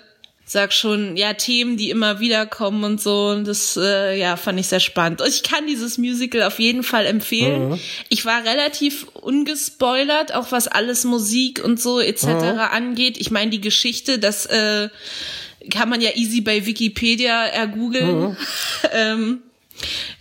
[0.55, 3.27] sag schon, ja, Themen, die immer wieder kommen und so.
[3.27, 5.21] Und das, äh, ja, fand ich sehr spannend.
[5.21, 7.71] Und ich kann dieses Musical auf jeden Fall empfehlen.
[7.71, 7.81] Mhm.
[8.09, 12.27] Ich war relativ ungespoilert, auch was alles Musik und so etc.
[12.27, 12.59] Mhm.
[12.59, 13.19] angeht.
[13.19, 14.89] Ich meine, die Geschichte, das äh,
[15.71, 18.21] kann man ja easy bei Wikipedia ergoogeln.
[18.21, 18.37] Mhm.
[18.93, 19.43] ähm,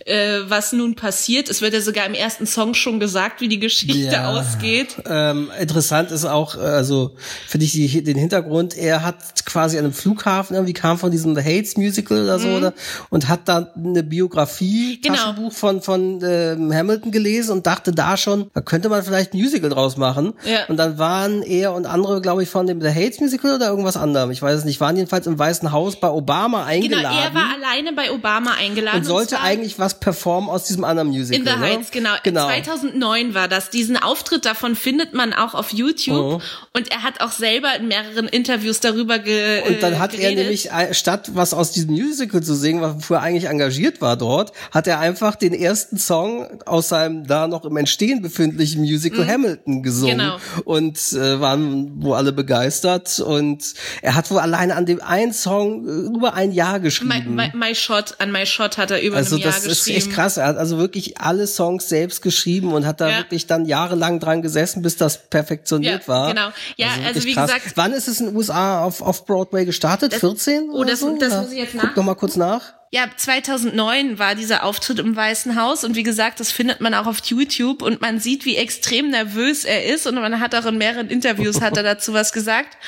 [0.04, 1.48] äh, was nun passiert.
[1.48, 4.96] Es wird ja sogar im ersten Song schon gesagt, wie die Geschichte ja, ausgeht.
[5.06, 7.16] Ähm, interessant ist auch, also
[7.48, 11.34] finde ich die, den Hintergrund, er hat quasi an einem Flughafen irgendwie kam von diesem
[11.34, 12.56] The Hates Musical oder so mhm.
[12.56, 12.74] oder,
[13.10, 15.16] und hat da eine Biografie, genau.
[15.16, 19.38] Taschenbuch von, von ähm, Hamilton gelesen und dachte da schon, da könnte man vielleicht ein
[19.38, 20.34] Musical draus machen.
[20.44, 20.66] Ja.
[20.68, 23.96] Und dann waren er und andere, glaube ich, von dem The Hates Musical oder irgendwas
[23.96, 24.30] anderem.
[24.30, 27.16] Ich weiß es nicht, waren jedenfalls im Weißen Haus bei Obama eingeladen.
[27.16, 28.98] Genau, er war alleine bei Obama eingeladen.
[28.98, 31.40] Und sollte und eigentlich was performen aus diesem anderen Musical.
[31.40, 31.60] In the ne?
[31.60, 32.10] Heights, genau.
[32.22, 32.46] genau.
[32.46, 33.70] 2009 war das.
[33.70, 36.16] Diesen Auftritt davon findet man auch auf YouTube.
[36.16, 36.40] Oh.
[36.72, 40.30] Und er hat auch selber in mehreren Interviews darüber ge Und dann hat geredet.
[40.30, 44.16] er nämlich, äh, statt was aus diesem Musical zu singen, wofür er eigentlich engagiert war
[44.16, 49.24] dort, hat er einfach den ersten Song aus seinem da noch im Entstehen befindlichen Musical
[49.24, 49.30] mhm.
[49.30, 50.18] Hamilton gesungen.
[50.18, 50.36] Genau.
[50.64, 53.20] Und äh, waren wohl alle begeistert.
[53.20, 57.34] Und er hat wohl alleine an dem einen Song äh, über ein Jahr geschrieben.
[57.34, 59.74] My, my, my Shot, an My Shot hat er über also ein Jahr geschrieben.
[59.88, 60.36] Das ist echt krass.
[60.36, 63.18] Er hat also wirklich alle Songs selbst geschrieben und hat da ja.
[63.18, 66.28] wirklich dann jahrelang dran gesessen, bis das perfektioniert ja, war.
[66.28, 66.48] Genau.
[66.76, 67.52] Ja, also, also wie krass.
[67.52, 67.72] gesagt.
[67.76, 70.12] Wann ist es in den USA auf, auf Broadway gestartet?
[70.12, 70.70] Das, 14?
[70.70, 71.16] Oh, das, so?
[71.18, 71.84] das muss ich jetzt nach.
[71.88, 72.74] Guck noch mal kurz nach.
[72.90, 77.06] ja, 2009 war dieser Auftritt im Weißen Haus und wie gesagt, das findet man auch
[77.06, 80.78] auf YouTube und man sieht, wie extrem nervös er ist und man hat auch in
[80.78, 82.78] mehreren Interviews hat er dazu was gesagt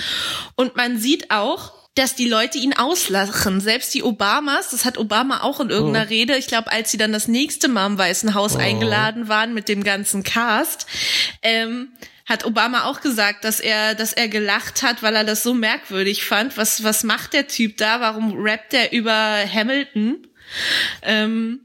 [0.55, 3.61] und man sieht auch, dass die Leute ihn auslachen.
[3.61, 6.11] Selbst die Obamas, das hat Obama auch in irgendeiner oh.
[6.11, 8.59] Rede, ich glaube, als sie dann das nächste Mal im Weißen Haus oh.
[8.59, 10.87] eingeladen waren mit dem ganzen Cast,
[11.43, 11.89] ähm,
[12.27, 16.25] hat Obama auch gesagt, dass er, dass er gelacht hat, weil er das so merkwürdig
[16.25, 16.57] fand.
[16.57, 18.01] Was, was macht der Typ da?
[18.01, 19.13] Warum rappt er über
[19.51, 20.27] Hamilton?
[21.03, 21.61] Ähm,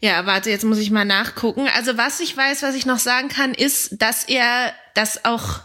[0.00, 1.68] ja, warte, jetzt muss ich mal nachgucken.
[1.74, 5.60] Also was ich weiß, was ich noch sagen kann, ist, dass er das auch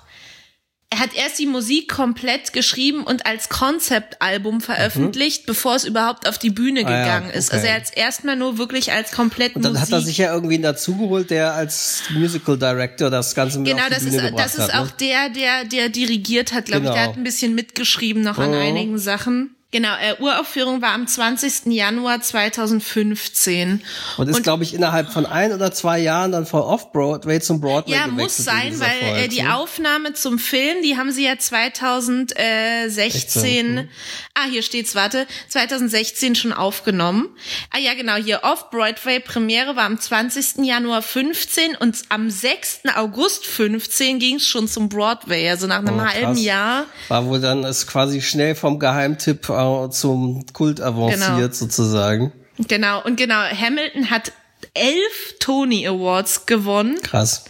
[0.93, 5.47] er hat erst die Musik komplett geschrieben und als Konzeptalbum veröffentlicht, mhm.
[5.47, 7.51] bevor es überhaupt auf die Bühne ah, gegangen ja, ist.
[7.51, 10.19] Also er hat es erstmal nur wirklich als komplett Und dann Musik hat er sich
[10.19, 14.27] ja irgendwie dazugeholt, der als Musical Director das Ganze mit Genau, auf die das Bühne
[14.29, 14.93] ist, das ist hat, auch ne?
[14.99, 16.91] der, der, der dirigiert hat, glaube genau.
[16.91, 16.95] ich.
[16.95, 17.13] Der Genau.
[17.13, 18.58] hat ein bisschen mitgeschrieben noch an Mhm.
[18.58, 19.56] einigen Sachen.
[19.73, 21.73] Genau, äh, Uraufführung war am 20.
[21.73, 23.81] Januar 2015.
[24.17, 27.93] Und ist, glaube ich, innerhalb von ein oder zwei Jahren dann von Off-Broadway zum Broadway
[27.93, 29.55] Ja, muss in sein, weil äh, Folge, die ne?
[29.55, 33.89] Aufnahme zum Film, die haben sie ja 2016, 16, mhm.
[34.36, 37.29] ah, hier steht's, warte, 2016 schon aufgenommen.
[37.71, 40.63] Ah ja, genau, hier Off-Broadway Premiere war am 20.
[40.65, 42.81] Januar 15 und am 6.
[42.95, 46.86] August 15 ging's schon zum Broadway, also nach einem Oh, halben Jahr.
[47.07, 51.52] War wohl dann ist quasi schnell vom Geheimtipp äh, zum Kult avanciert Genau.
[51.52, 52.32] sozusagen.
[52.58, 54.32] Genau, und genau, Hamilton hat
[54.73, 57.45] elf Tony Awards gewonnen Krass.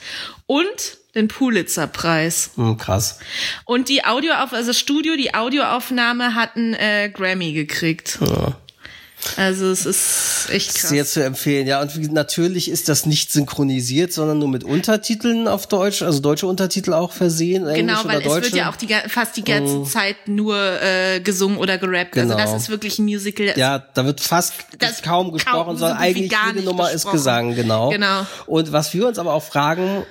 [0.46, 0.66] und
[1.16, 2.52] den Pulitzer-Preis.
[2.56, 3.20] Hm, krass.
[3.66, 8.18] Und die Audioauf also das Studio, die Audioaufnahme hat einen äh, Grammy gekriegt.
[8.22, 8.56] Ja.
[9.38, 10.90] Also es ist echt krass.
[10.90, 11.82] Sehr zu empfehlen, ja.
[11.82, 16.94] Und natürlich ist das nicht synchronisiert, sondern nur mit Untertiteln auf Deutsch, also deutsche Untertitel
[16.94, 18.46] auch versehen, Englisch Genau, weil oder es deutsche.
[18.48, 22.14] wird ja auch die, fast die ganze Zeit nur äh, gesungen oder gerappt.
[22.14, 22.36] Genau.
[22.36, 23.54] Also das ist wirklich ein Musical.
[23.56, 26.94] Ja, da wird fast Das kaum kaum, gesprochen, so sondern eigentlich gar jede Nummer ist
[27.04, 27.14] gesprochen.
[27.14, 27.90] Gesang, genau.
[27.90, 28.26] Genau.
[28.46, 30.04] Und was wir uns aber auch fragen,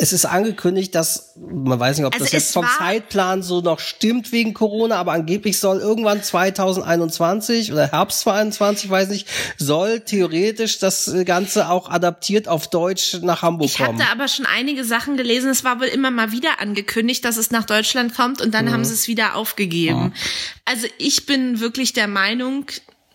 [0.00, 3.78] es ist angekündigt, dass, man weiß nicht, ob Also das jetzt vom Zeitplan so noch
[3.80, 10.78] stimmt wegen Corona, aber angeblich soll irgendwann 2021 oder Herbst 2021, weiß nicht, soll theoretisch
[10.78, 13.98] das Ganze auch adaptiert auf Deutsch nach Hamburg Ich kommen.
[14.00, 15.50] hatte aber schon einige Sachen gelesen.
[15.50, 18.72] Es war wohl immer mal wieder angekündigt, dass es nach Deutschland kommt und dann Mhm.
[18.72, 20.12] haben sie es wieder aufgegeben.
[20.64, 22.66] Also ich bin wirklich der Meinung,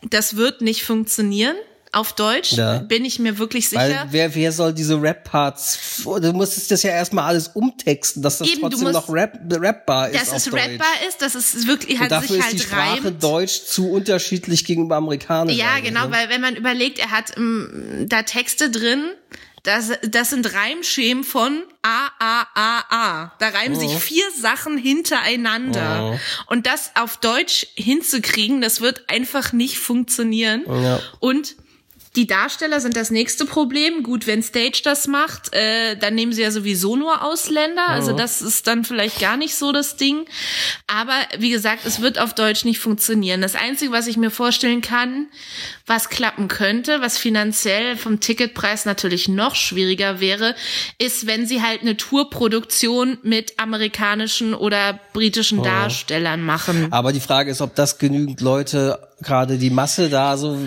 [0.09, 1.55] das wird nicht funktionieren.
[1.93, 2.79] Auf Deutsch Ja.
[2.79, 3.81] bin ich mir wirklich sicher.
[3.81, 8.47] Weil wer, wer soll diese Rap-Parts, du musstest das ja erstmal alles umtexten, dass das
[8.49, 10.61] Eben, trotzdem musst- noch rap, rappbar ist dass auf es Deutsch.
[10.63, 13.23] rappbar ist, dass es wirklich halt dafür sich ist halt die Sprache reimt.
[13.23, 15.55] Deutsch zu unterschiedlich gegenüber Amerikanisch.
[15.55, 16.11] Ja, genau, ne?
[16.11, 19.05] weil wenn man überlegt, er hat ähm, da Texte drin,
[19.63, 23.33] das, das sind Reimschemen von A, A, A, A.
[23.39, 23.79] Da reimen Oh.
[23.79, 26.19] sich vier Sachen hintereinander.
[26.47, 30.63] Und das auf Deutsch hinzukriegen, das wird einfach nicht funktionieren.
[30.67, 30.99] Ja.
[31.19, 31.55] Und
[32.15, 34.03] die Darsteller sind das nächste Problem.
[34.03, 37.89] Gut, wenn Stage das macht, äh, dann nehmen sie ja sowieso nur Ausländer.
[37.89, 40.25] Also das ist dann vielleicht gar nicht so das Ding.
[40.85, 43.41] Aber wie gesagt, es wird auf Deutsch nicht funktionieren.
[43.41, 45.27] Das Einzige, was ich mir vorstellen kann,
[45.85, 50.55] was klappen könnte, was finanziell vom Ticketpreis natürlich noch schwieriger wäre,
[50.97, 56.87] ist, wenn sie halt eine Tourproduktion mit amerikanischen oder britischen Darstellern machen.
[56.91, 60.57] Aber die Frage ist, ob das genügend Leute, gerade die Masse da so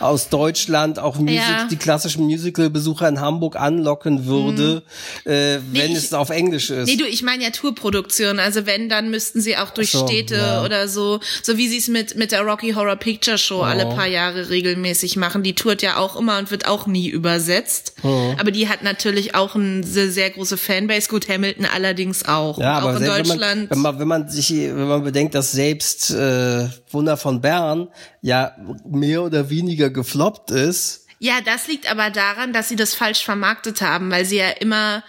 [0.00, 1.68] aus Deutschland, auch Music, Ja.
[1.70, 4.82] die klassischen Musical-Besucher in Hamburg anlocken würde,
[5.24, 6.86] äh, wenn ich- es auf Englisch ist.
[6.88, 8.38] Nee, du, ich meine ja Tourproduktion.
[8.38, 10.64] Also wenn, dann müssten sie auch durch so, Städte ja.
[10.64, 13.94] oder so, so wie sie es mit, mit der Rocky Horror Picture Show alle Oh.
[13.94, 15.42] paar Jahre regelmäßig machen.
[15.42, 17.94] Die tourt ja auch immer und wird auch nie übersetzt.
[18.02, 18.34] Oh.
[18.38, 21.08] Aber die hat natürlich auch eine sehr, sehr große Fanbase.
[21.08, 22.58] Gut, Hamilton allerdings auch.
[22.58, 23.70] Ja, auch aber in selbst Deutschland.
[23.70, 27.40] Wenn man, wenn man, wenn man sich, wenn man bedenkt, dass selbst äh, Wunder von
[27.40, 27.88] Bern
[28.20, 28.52] ja
[28.88, 33.82] mehr oder weniger gefloppt ist, Ja, das liegt aber daran, dass sie das falsch vermarktet
[33.82, 35.02] haben, weil sie ja immer,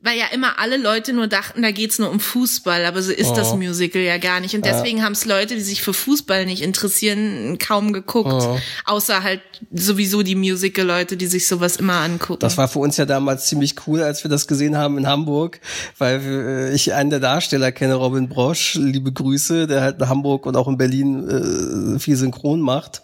[0.00, 3.32] weil ja immer alle Leute nur dachten, da geht's nur um Fußball, aber so ist
[3.32, 4.54] das Musical ja gar nicht.
[4.54, 8.42] Und deswegen haben es Leute, die sich für Fußball nicht interessieren, kaum geguckt.
[8.86, 12.40] Außer halt sowieso die Musical-Leute, die sich sowas immer angucken.
[12.40, 15.60] Das war für uns ja damals ziemlich cool, als wir das gesehen haben in Hamburg,
[15.98, 20.46] weil äh, ich einen der Darsteller kenne, Robin Brosch, liebe Grüße, der halt in Hamburg
[20.46, 23.02] und auch in Berlin äh, viel synchron macht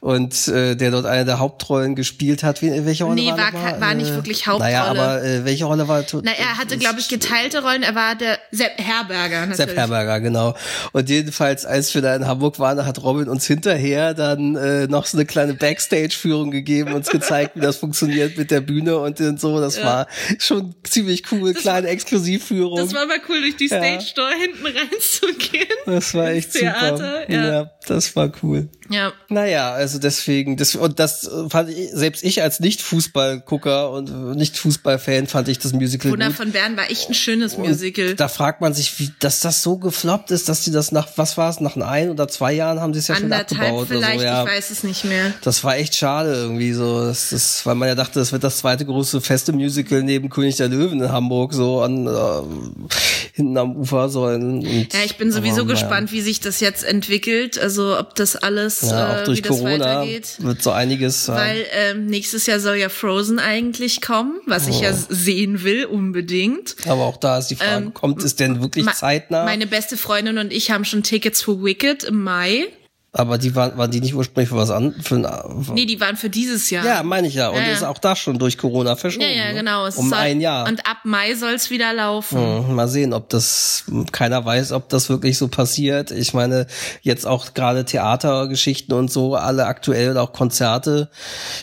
[0.00, 2.62] und äh, der dort eine der Hauptrollen Hauptrollen gespielt hat.
[2.62, 4.72] Welche Rolle Nee, war, war, war nicht Äh, wirklich Hauptrolle.
[4.72, 7.82] Naja, aber äh, welche Rolle war Na, er hatte, glaube ich, geteilte Rollen.
[7.82, 9.56] Er war der Sepp Herberger natürlich.
[9.56, 10.54] Sepp Herberger, genau.
[10.92, 15.06] Und jedenfalls, als wir da in Hamburg waren, hat Robin uns hinterher dann äh, noch
[15.06, 19.40] so eine kleine Backstage-Führung gegeben, uns gezeigt, wie das funktioniert mit der Bühne und, und
[19.40, 19.60] so.
[19.60, 20.06] Das war
[20.38, 22.76] schon ziemlich cool, kleine Exklusivführung.
[22.78, 23.78] Das war mal cool, durch die Ja.
[23.78, 25.66] Stage Door hinten reinzugehen.
[25.86, 27.32] Das war echt Theater, super.
[27.32, 27.70] ja.
[27.86, 28.68] das war cool.
[28.88, 29.12] Ja.
[29.28, 35.26] Naja, also deswegen, das, und das fand ich, selbst ich als Nicht-Fußball-Gucker und äh, Nicht-Fußball-Fan
[35.26, 36.36] fand ich das Musical Wunder gut.
[36.36, 38.14] von Bern war echt ein schönes Und Musical.
[38.14, 41.36] Da fragt man sich, wie, dass das so gefloppt ist, dass die das nach, was
[41.36, 44.20] war es, nach ein oder zwei Jahren haben sie es ja schon Anderthalb abgebaut vielleicht,
[44.20, 44.44] oder so, ja.
[44.44, 45.32] ich weiß es nicht mehr.
[45.42, 48.58] Das war echt schade irgendwie so, das, das, weil man ja dachte, das wird das
[48.58, 52.90] zweite große feste Musical neben König der Löwen in Hamburg, so an äh,
[53.32, 54.24] hinten am Ufer so.
[54.24, 57.58] Und, Ja, ich bin sowieso aber, gespannt, wie sich das jetzt entwickelt.
[57.58, 60.36] Also ob das alles, Ja, äh, auch durch wie das Corona weitergeht.
[60.38, 61.26] wird so einiges.
[61.26, 61.34] ja.
[61.36, 64.82] Weil ähm, nächstes Jahr soll ja Frozen eigentlich kommen, was ich Oh.
[64.82, 66.76] ja sehen will, unbedingt.
[66.86, 69.44] aber auch da ist die Frage, ähm, kommt es denn wirklich zeitnah?
[69.44, 72.66] Meine beste Freundin und ich haben schon Tickets für Wicked im Mai.
[73.12, 74.94] Aber die waren, waren die nicht ursprünglich für was an?
[75.02, 75.26] Für ein,
[75.74, 76.84] Nee, die waren für dieses Jahr.
[76.86, 77.48] ja, meine ich ja.
[77.48, 77.72] Und Ja, ja.
[77.72, 79.24] ist auch da schon durch Corona verschoben.
[79.26, 79.54] ja, ja, ne?
[79.54, 79.86] genau.
[79.86, 80.68] Es Um soll, ein Jahr.
[80.68, 82.38] Und ab Mai soll es wieder laufen.
[82.68, 86.12] Hm, Mal sehen, ob das, keiner weiß, ob das wirklich so passiert.
[86.12, 86.66] Ich meine,
[87.02, 91.10] jetzt auch gerade Theatergeschichten und so, alle aktuell oder auch Konzerte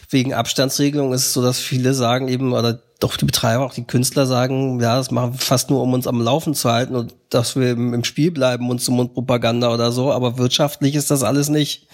[0.09, 3.85] wegen Abstandsregelung ist es so, dass viele sagen eben, oder doch die Betreiber, auch die
[3.85, 7.13] Künstler sagen, ja, das machen wir fast nur, um uns am Laufen zu halten und
[7.29, 11.23] dass wir im, Spiel bleiben, Mund zu Mund Propaganda oder so, aber wirtschaftlich ist das
[11.23, 11.87] alles nicht.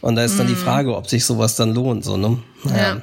[0.00, 2.38] Und da ist dann die Frage, ob sich sowas dann lohnt, so, ne?
[2.64, 3.02] Ja.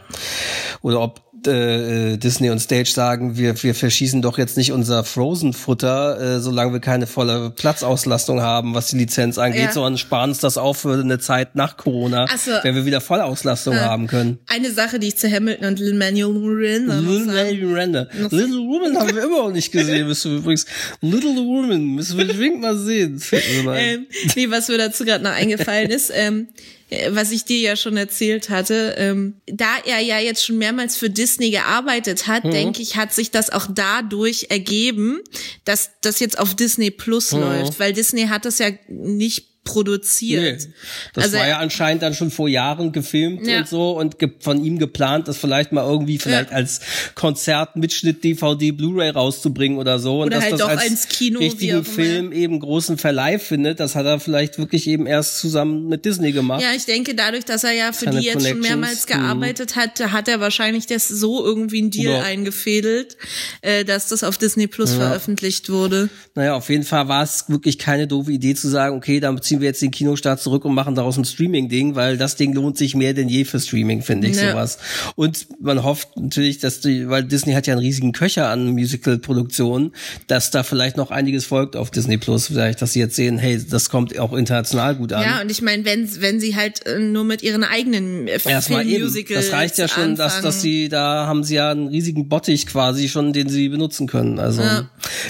[0.82, 6.20] Oder ob äh, Disney und Stage sagen, wir, wir verschießen doch jetzt nicht unser Frozen-Futter,
[6.38, 9.72] äh, solange wir keine volle Platzauslastung haben, was die Lizenz angeht, Ja.
[9.72, 12.52] sondern sparen uns das auf für eine Zeit nach Corona, so.
[12.64, 14.40] wenn wir wieder Vollauslastung haben können.
[14.48, 18.08] Eine Sache, die ich zu Hamilton und Lin Manuel Miranda Little sagen Miranda.
[18.30, 20.66] Little Woman haben wir immer noch nicht gesehen, müssen wir übrigens.
[21.02, 23.22] Little Woman müssen wir dringend mal sehen.
[23.76, 26.48] Ähm, nee, was mir dazu gerade noch eingefallen ist, ähm,
[26.83, 30.98] äh, was ich dir ja schon erzählt hatte, ähm, da er ja jetzt schon mehrmals
[30.98, 32.32] für Disney gearbeitet Mhm.
[32.32, 35.20] hat, denke ich, hat sich das auch dadurch ergeben,
[35.66, 37.40] dass das jetzt auf Disney Plus Mhm.
[37.42, 40.60] läuft, weil Disney hat das ja nicht produziert.
[40.60, 40.74] Nee.
[41.14, 43.60] Das Also, war ja anscheinend dann schon vor Jahren gefilmt Ja.
[43.60, 46.58] und so und von ihm geplant, das vielleicht mal irgendwie vielleicht Ja.
[46.58, 46.82] als
[47.16, 51.08] Konzert Mitschnitt DVD Blu-ray rauszubringen oder so und Oder dass halt das doch als ins
[51.08, 51.84] Kino, richtigen.
[51.86, 56.32] Film eben großen Verleih findet, das hat er vielleicht wirklich eben erst zusammen mit Disney
[56.32, 56.62] gemacht.
[56.62, 60.00] Ja, ich denke, dadurch, dass er ja für Seine die jetzt schon mehrmals gearbeitet hat,
[60.12, 62.22] hat er wahrscheinlich das so irgendwie einen Deal Ja.
[62.24, 63.18] eingefädelt,
[63.62, 66.10] äh, dass das auf Disney Plus veröffentlicht wurde.
[66.36, 69.62] Naja, auf jeden Fall war es wirklich keine doofe Idee zu sagen, okay, dann ziehen
[69.62, 72.96] wir jetzt den Kinostart zurück und machen daraus ein Streaming-Ding, weil das Ding lohnt sich
[72.96, 74.52] mehr denn je für Streaming, finde ich, Ja.
[74.52, 74.80] sowas.
[75.16, 79.92] Und man hofft natürlich, dass die, weil Disney hat ja einen riesigen Köcher an Musical-Produktionen,
[80.28, 83.64] dass da vielleicht noch einiges folgt auf Disney Plus, vielleicht, dass sie jetzt sehen, hey,
[83.70, 85.22] das kommt auch international gut an.
[85.22, 88.88] Ja, und ich meine, wenn, wenn sie halt äh, nur mit ihren eigenen äh, Erstmal
[88.88, 89.14] eben.
[89.34, 93.08] Das reicht ja schon, dass, dass sie, da haben sie ja einen riesigen Bottich quasi
[93.08, 94.40] schon, den sie benutzen können.
[94.40, 94.90] Also Ja.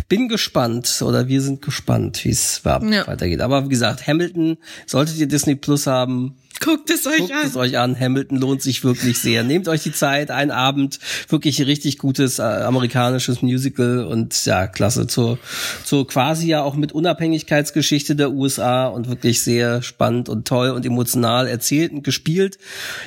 [0.10, 3.08] Bin gespannt oder wir sind gespannt, wie es Ja.
[3.08, 3.42] weitergeht.
[3.42, 7.46] Aber wie gesagt, Hamilton, solltet ihr Disney Plus haben, Guckt es euch guckt an.
[7.46, 8.00] es euch an.
[8.00, 9.44] Hamilton lohnt sich wirklich sehr.
[9.44, 15.08] Nehmt euch die Zeit, einen Abend, wirklich richtig gutes äh, amerikanisches Musical und ja, klasse.
[15.08, 15.40] Zur,
[15.84, 20.86] zur quasi ja auch mit Unabhängigkeitsgeschichte der USA und wirklich sehr spannend und toll und
[20.86, 22.58] emotional erzählt und gespielt.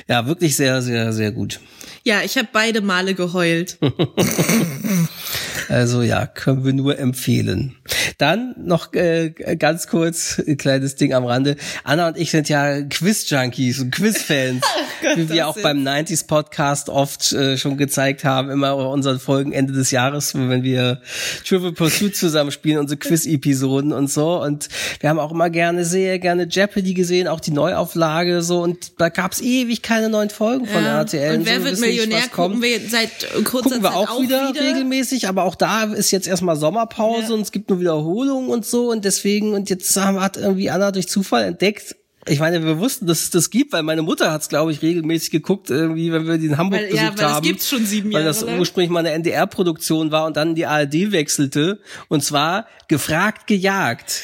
[0.07, 1.59] Ja, wirklich sehr, sehr, sehr gut.
[2.03, 3.79] Ja, ich habe beide Male geheult.
[5.69, 7.75] Also ja, können wir nur empfehlen.
[8.17, 11.55] Dann noch äh, ganz kurz, ein kleines Ding am Rande.
[11.83, 14.63] Anna und ich sind ja Quiz-Junkies und Quiz-Fans,
[15.15, 19.51] wie wir auch ist- beim 90s Podcast oft äh, schon gezeigt haben, immer unseren Folgen
[19.51, 21.01] Ende des Jahres, wenn wir
[21.45, 24.41] Trivial Pursuit zusammenspielen, unsere Quiz-Episoden und so.
[24.41, 28.61] Und wir haben auch immer gerne, sehr gerne Jeopardy gesehen, auch die Neuauflage so.
[28.61, 30.99] Und da gab's ewig keine neuen Folgen von Ja.
[30.99, 31.37] RTL.
[31.39, 32.21] Und wer so, wir wird nicht, Millionär?
[32.31, 33.09] kommt Gucken wir seit
[33.43, 37.33] kurzer gucken wir Zeit auch, wieder, regelmäßig, aber auch da ist jetzt erstmal Sommerpause Ja.
[37.35, 40.91] und es gibt nur Wiederholungen und so und deswegen und jetzt haben, hat irgendwie Anna
[40.91, 41.95] durch Zufall entdeckt.
[42.29, 44.81] Ich meine, wir wussten, dass es das gibt, weil meine Mutter hat es, glaube ich,
[44.81, 47.43] regelmäßig geguckt, irgendwie, wenn wir die in Hamburg Weil- ja, besucht weil das haben.
[47.45, 48.59] gibt's schon sieben Weil Jahre das lang.
[48.59, 51.79] ursprünglich mal eine NDR-Produktion war und dann die ARD wechselte.
[52.09, 54.23] Und zwar gefragt, gejagt.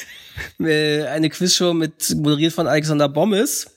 [0.60, 3.70] Äh, Eine Quizshow mit moderiert von Alexander Bommes.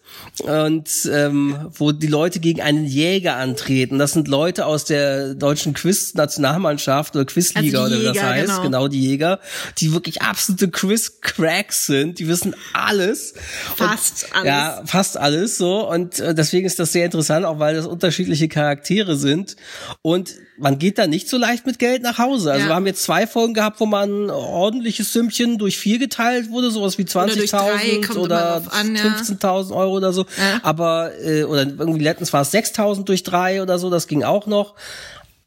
[0.43, 3.97] Und ähm, wo die Leute gegen einen Jäger antreten.
[3.97, 8.61] Das sind Leute aus der deutschen Quiz-Nationalmannschaft oder Quizliga Also oder wie das heißt, genau.
[8.61, 9.39] genau die Jäger,
[9.79, 12.19] die wirklich absolute Quiz-Cracks sind.
[12.19, 13.33] Die wissen alles.
[13.75, 14.45] Fast alles.
[14.45, 15.89] Ja, fast alles so.
[15.89, 19.55] Und äh, deswegen ist das sehr interessant, auch weil das unterschiedliche Charaktere sind.
[20.01, 22.51] Und man geht da nicht so leicht mit Geld nach Hause.
[22.51, 22.69] Also Ja.
[22.71, 26.71] wir haben jetzt zwei Folgen gehabt, wo man ein ordentliches Sümmchen durch vier geteilt wurde,
[26.71, 29.01] sowas wie durch drei, 20.000 kommt oder, immer drauf an, ja.
[29.03, 30.21] 15.000 Euro oder so.
[30.37, 30.59] Ja.
[30.63, 34.47] Aber, äh, oder irgendwie letztens war es 6.000 durch drei oder so, das ging auch
[34.47, 34.73] noch.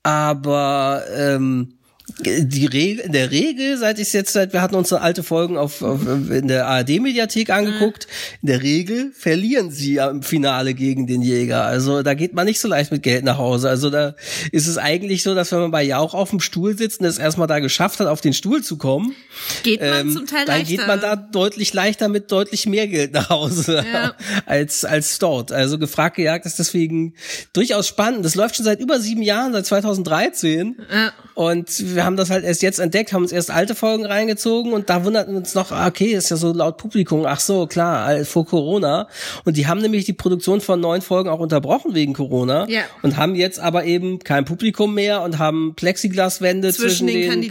[0.02, 1.74] Aber, ähm,
[2.24, 5.82] die Regel, in der Regel, seit ich jetzt, seit wir hatten unsere alte Folgen auf,
[5.82, 8.06] auf in der ARD-Mediathek angeguckt,
[8.42, 11.64] in der Regel verlieren sie im Finale gegen den Jäger.
[11.64, 13.68] Also da geht man nicht so leicht mit Geld nach Hause.
[13.68, 14.14] Also da
[14.52, 17.18] ist es eigentlich so, dass wenn man bei Jauch auf dem Stuhl sitzt und es
[17.18, 19.14] erstmal da geschafft hat, auf den Stuhl zu kommen,
[19.62, 20.76] Geht man ähm, zum Teil dann leichter.
[20.76, 24.14] geht man da deutlich leichter mit deutlich mehr Geld nach Hause Ja.
[24.46, 25.52] als als dort.
[25.52, 27.14] Also gefragt gejagt ist deswegen
[27.52, 28.24] durchaus spannend.
[28.24, 30.76] Das läuft schon seit über sieben Jahren, seit 2013.
[30.92, 31.12] Ja.
[31.34, 34.90] Und wir haben das halt erst jetzt entdeckt, haben uns erst alte Folgen reingezogen und
[34.90, 38.24] da wunderten uns noch, ah, okay, ist ja so laut Publikum, ach so, klar, all-
[38.24, 39.08] vor Corona.
[39.44, 42.82] Und die haben nämlich die Produktion von neun Folgen auch unterbrochen wegen Corona Ja.
[43.02, 47.50] und haben jetzt aber eben kein Publikum mehr und haben Plexiglaswände zwischen, Zwischen den den,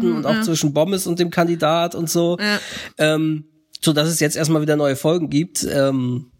[0.00, 0.42] Kandidaten, und auch ja.
[0.42, 2.36] zwischen Bommes und dem Kandidat und so.
[2.40, 2.58] Ja.
[2.98, 3.44] Ähm,
[3.80, 5.64] so dass es jetzt erstmal wieder neue Folgen gibt.
[5.64, 6.32] Ähm,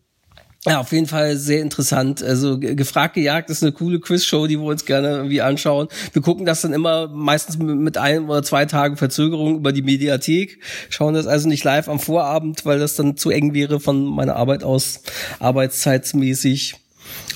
[0.69, 2.23] ja, auf jeden Fall sehr interessant.
[2.23, 5.89] Also ge- gefragt gejagt ist eine coole Quizshow, die wir uns gerne irgendwie anschauen.
[6.13, 9.83] Wir gucken das dann immer meistens mit mit ein oder zwei Tagen Verzögerung über die
[9.83, 10.61] Mediathek.
[10.91, 14.37] Schauen das also nicht live am Vorabend, weil das dann zu eng wäre von meiner
[14.37, 15.01] Arbeit aus,
[15.39, 16.77] arbeitszeitsmäßig.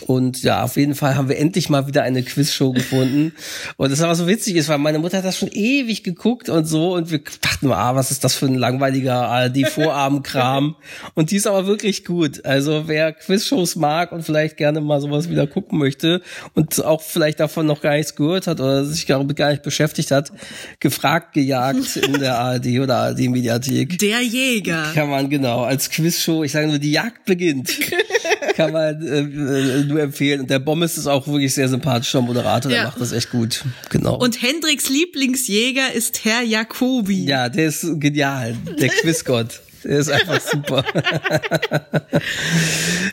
[0.06, 3.32] Und ja, auf jeden Fall haben wir endlich mal wieder eine Quizshow gefunden.
[3.76, 6.64] Und das aber so witzig ist, weil meine Mutter hat das schon ewig geguckt und
[6.64, 6.94] so.
[6.94, 10.76] Und wir dachten, ah, was ist das für ein langweiliger ARD-Vorabendkram.
[11.14, 12.44] und die ist aber wirklich gut.
[12.44, 16.22] Also wer Quizshows mag und vielleicht gerne mal sowas wieder gucken möchte
[16.54, 20.10] und auch vielleicht davon noch gar nichts gehört hat oder sich damit gar nicht beschäftigt
[20.10, 20.32] hat,
[20.80, 23.98] gefragt, gejagt in der ARD oder ARD-Mediathek.
[23.98, 24.92] Der Jäger.
[24.94, 27.72] Kann man genau als Quizshow, ich sage nur, die Jagd beginnt.
[28.54, 30.40] Kann man äh, äh, nur empfehlen.
[30.42, 32.84] Und der Bommes ist auch wirklich sehr sympathischer Moderator, der Ja.
[32.86, 33.64] macht das echt gut.
[33.90, 34.16] Genau.
[34.18, 37.24] Und Hendricks Lieblingsjäger ist Herr Jacobi.
[37.24, 39.60] ja, der ist genial, der Quizgott.
[39.84, 40.84] Der ist einfach super.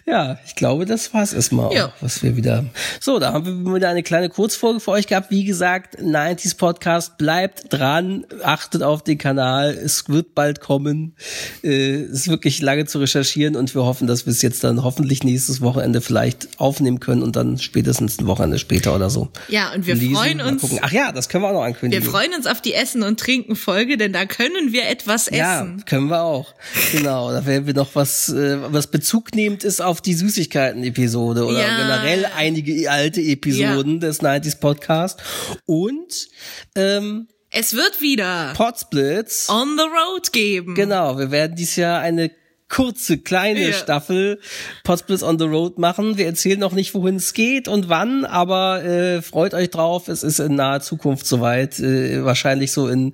[0.05, 1.93] ja, ich glaube, das war's erstmal, Ja.
[2.01, 2.65] was wir wieder.
[2.99, 5.31] So, da haben wir wieder eine kleine Kurzfolge für euch gehabt.
[5.31, 9.71] Wie gesagt, 90s Podcast bleibt dran, achtet auf den Kanal.
[9.71, 11.15] Es wird bald kommen.
[11.63, 14.83] Äh, es ist wirklich lange zu recherchieren und wir hoffen, dass wir es jetzt dann
[14.83, 19.29] hoffentlich nächstes Wochenende vielleicht aufnehmen können und dann spätestens ein Wochenende später oder so.
[19.47, 20.15] Ja, und wir lesen.
[20.15, 20.79] freuen uns- gucken.
[20.81, 22.05] Ach ja, das können wir auch noch Wir ankündigen.
[22.09, 25.83] freuen uns auf die Essen- und Trinken-Folge, denn da können wir etwas Ja, essen.
[25.85, 26.53] können wir auch.
[26.91, 31.59] Genau, da werden wir noch was, äh, was Bezug nehmend ist auf die Süßigkeiten-Episode oder
[31.59, 31.77] Ja.
[31.77, 35.19] generell einige alte Episoden des 90s Podcast.
[35.65, 36.27] Und
[36.75, 39.47] ähm, Es wird wieder Potsblitz.
[39.49, 40.75] On the Road geben.
[40.75, 42.29] Genau, wir werden dieses Jahr eine
[42.69, 43.73] kurze, kleine Ja.
[43.73, 44.39] Staffel
[44.83, 46.17] Potsblitz on the Road machen.
[46.17, 50.07] Wir erzählen noch nicht, wohin es geht und wann, aber äh, freut euch drauf.
[50.07, 51.79] Es ist in naher Zukunft soweit.
[51.79, 53.13] Äh, wahrscheinlich so in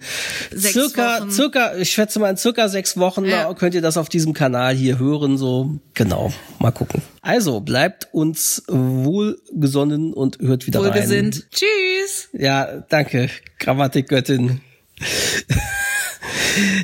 [0.51, 1.31] Sechs circa, Wochen.
[1.31, 3.53] circa, ich schätze mal in circa sechs Wochen Ja.
[3.53, 5.37] könnt ihr das auf diesem Kanal hier hören.
[5.37, 7.01] So, genau, mal gucken.
[7.21, 10.87] Also, bleibt uns wohlgesonnen und hört wieder rein.
[10.93, 11.47] Wohlgesinnt.
[11.51, 12.27] Tschüss.
[12.33, 13.29] Ja, danke,
[13.59, 14.61] Grammatikgöttin.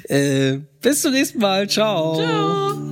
[0.09, 1.69] äh, bis zum nächsten Mal.
[1.69, 2.15] Ciao.
[2.15, 2.90] Ciao.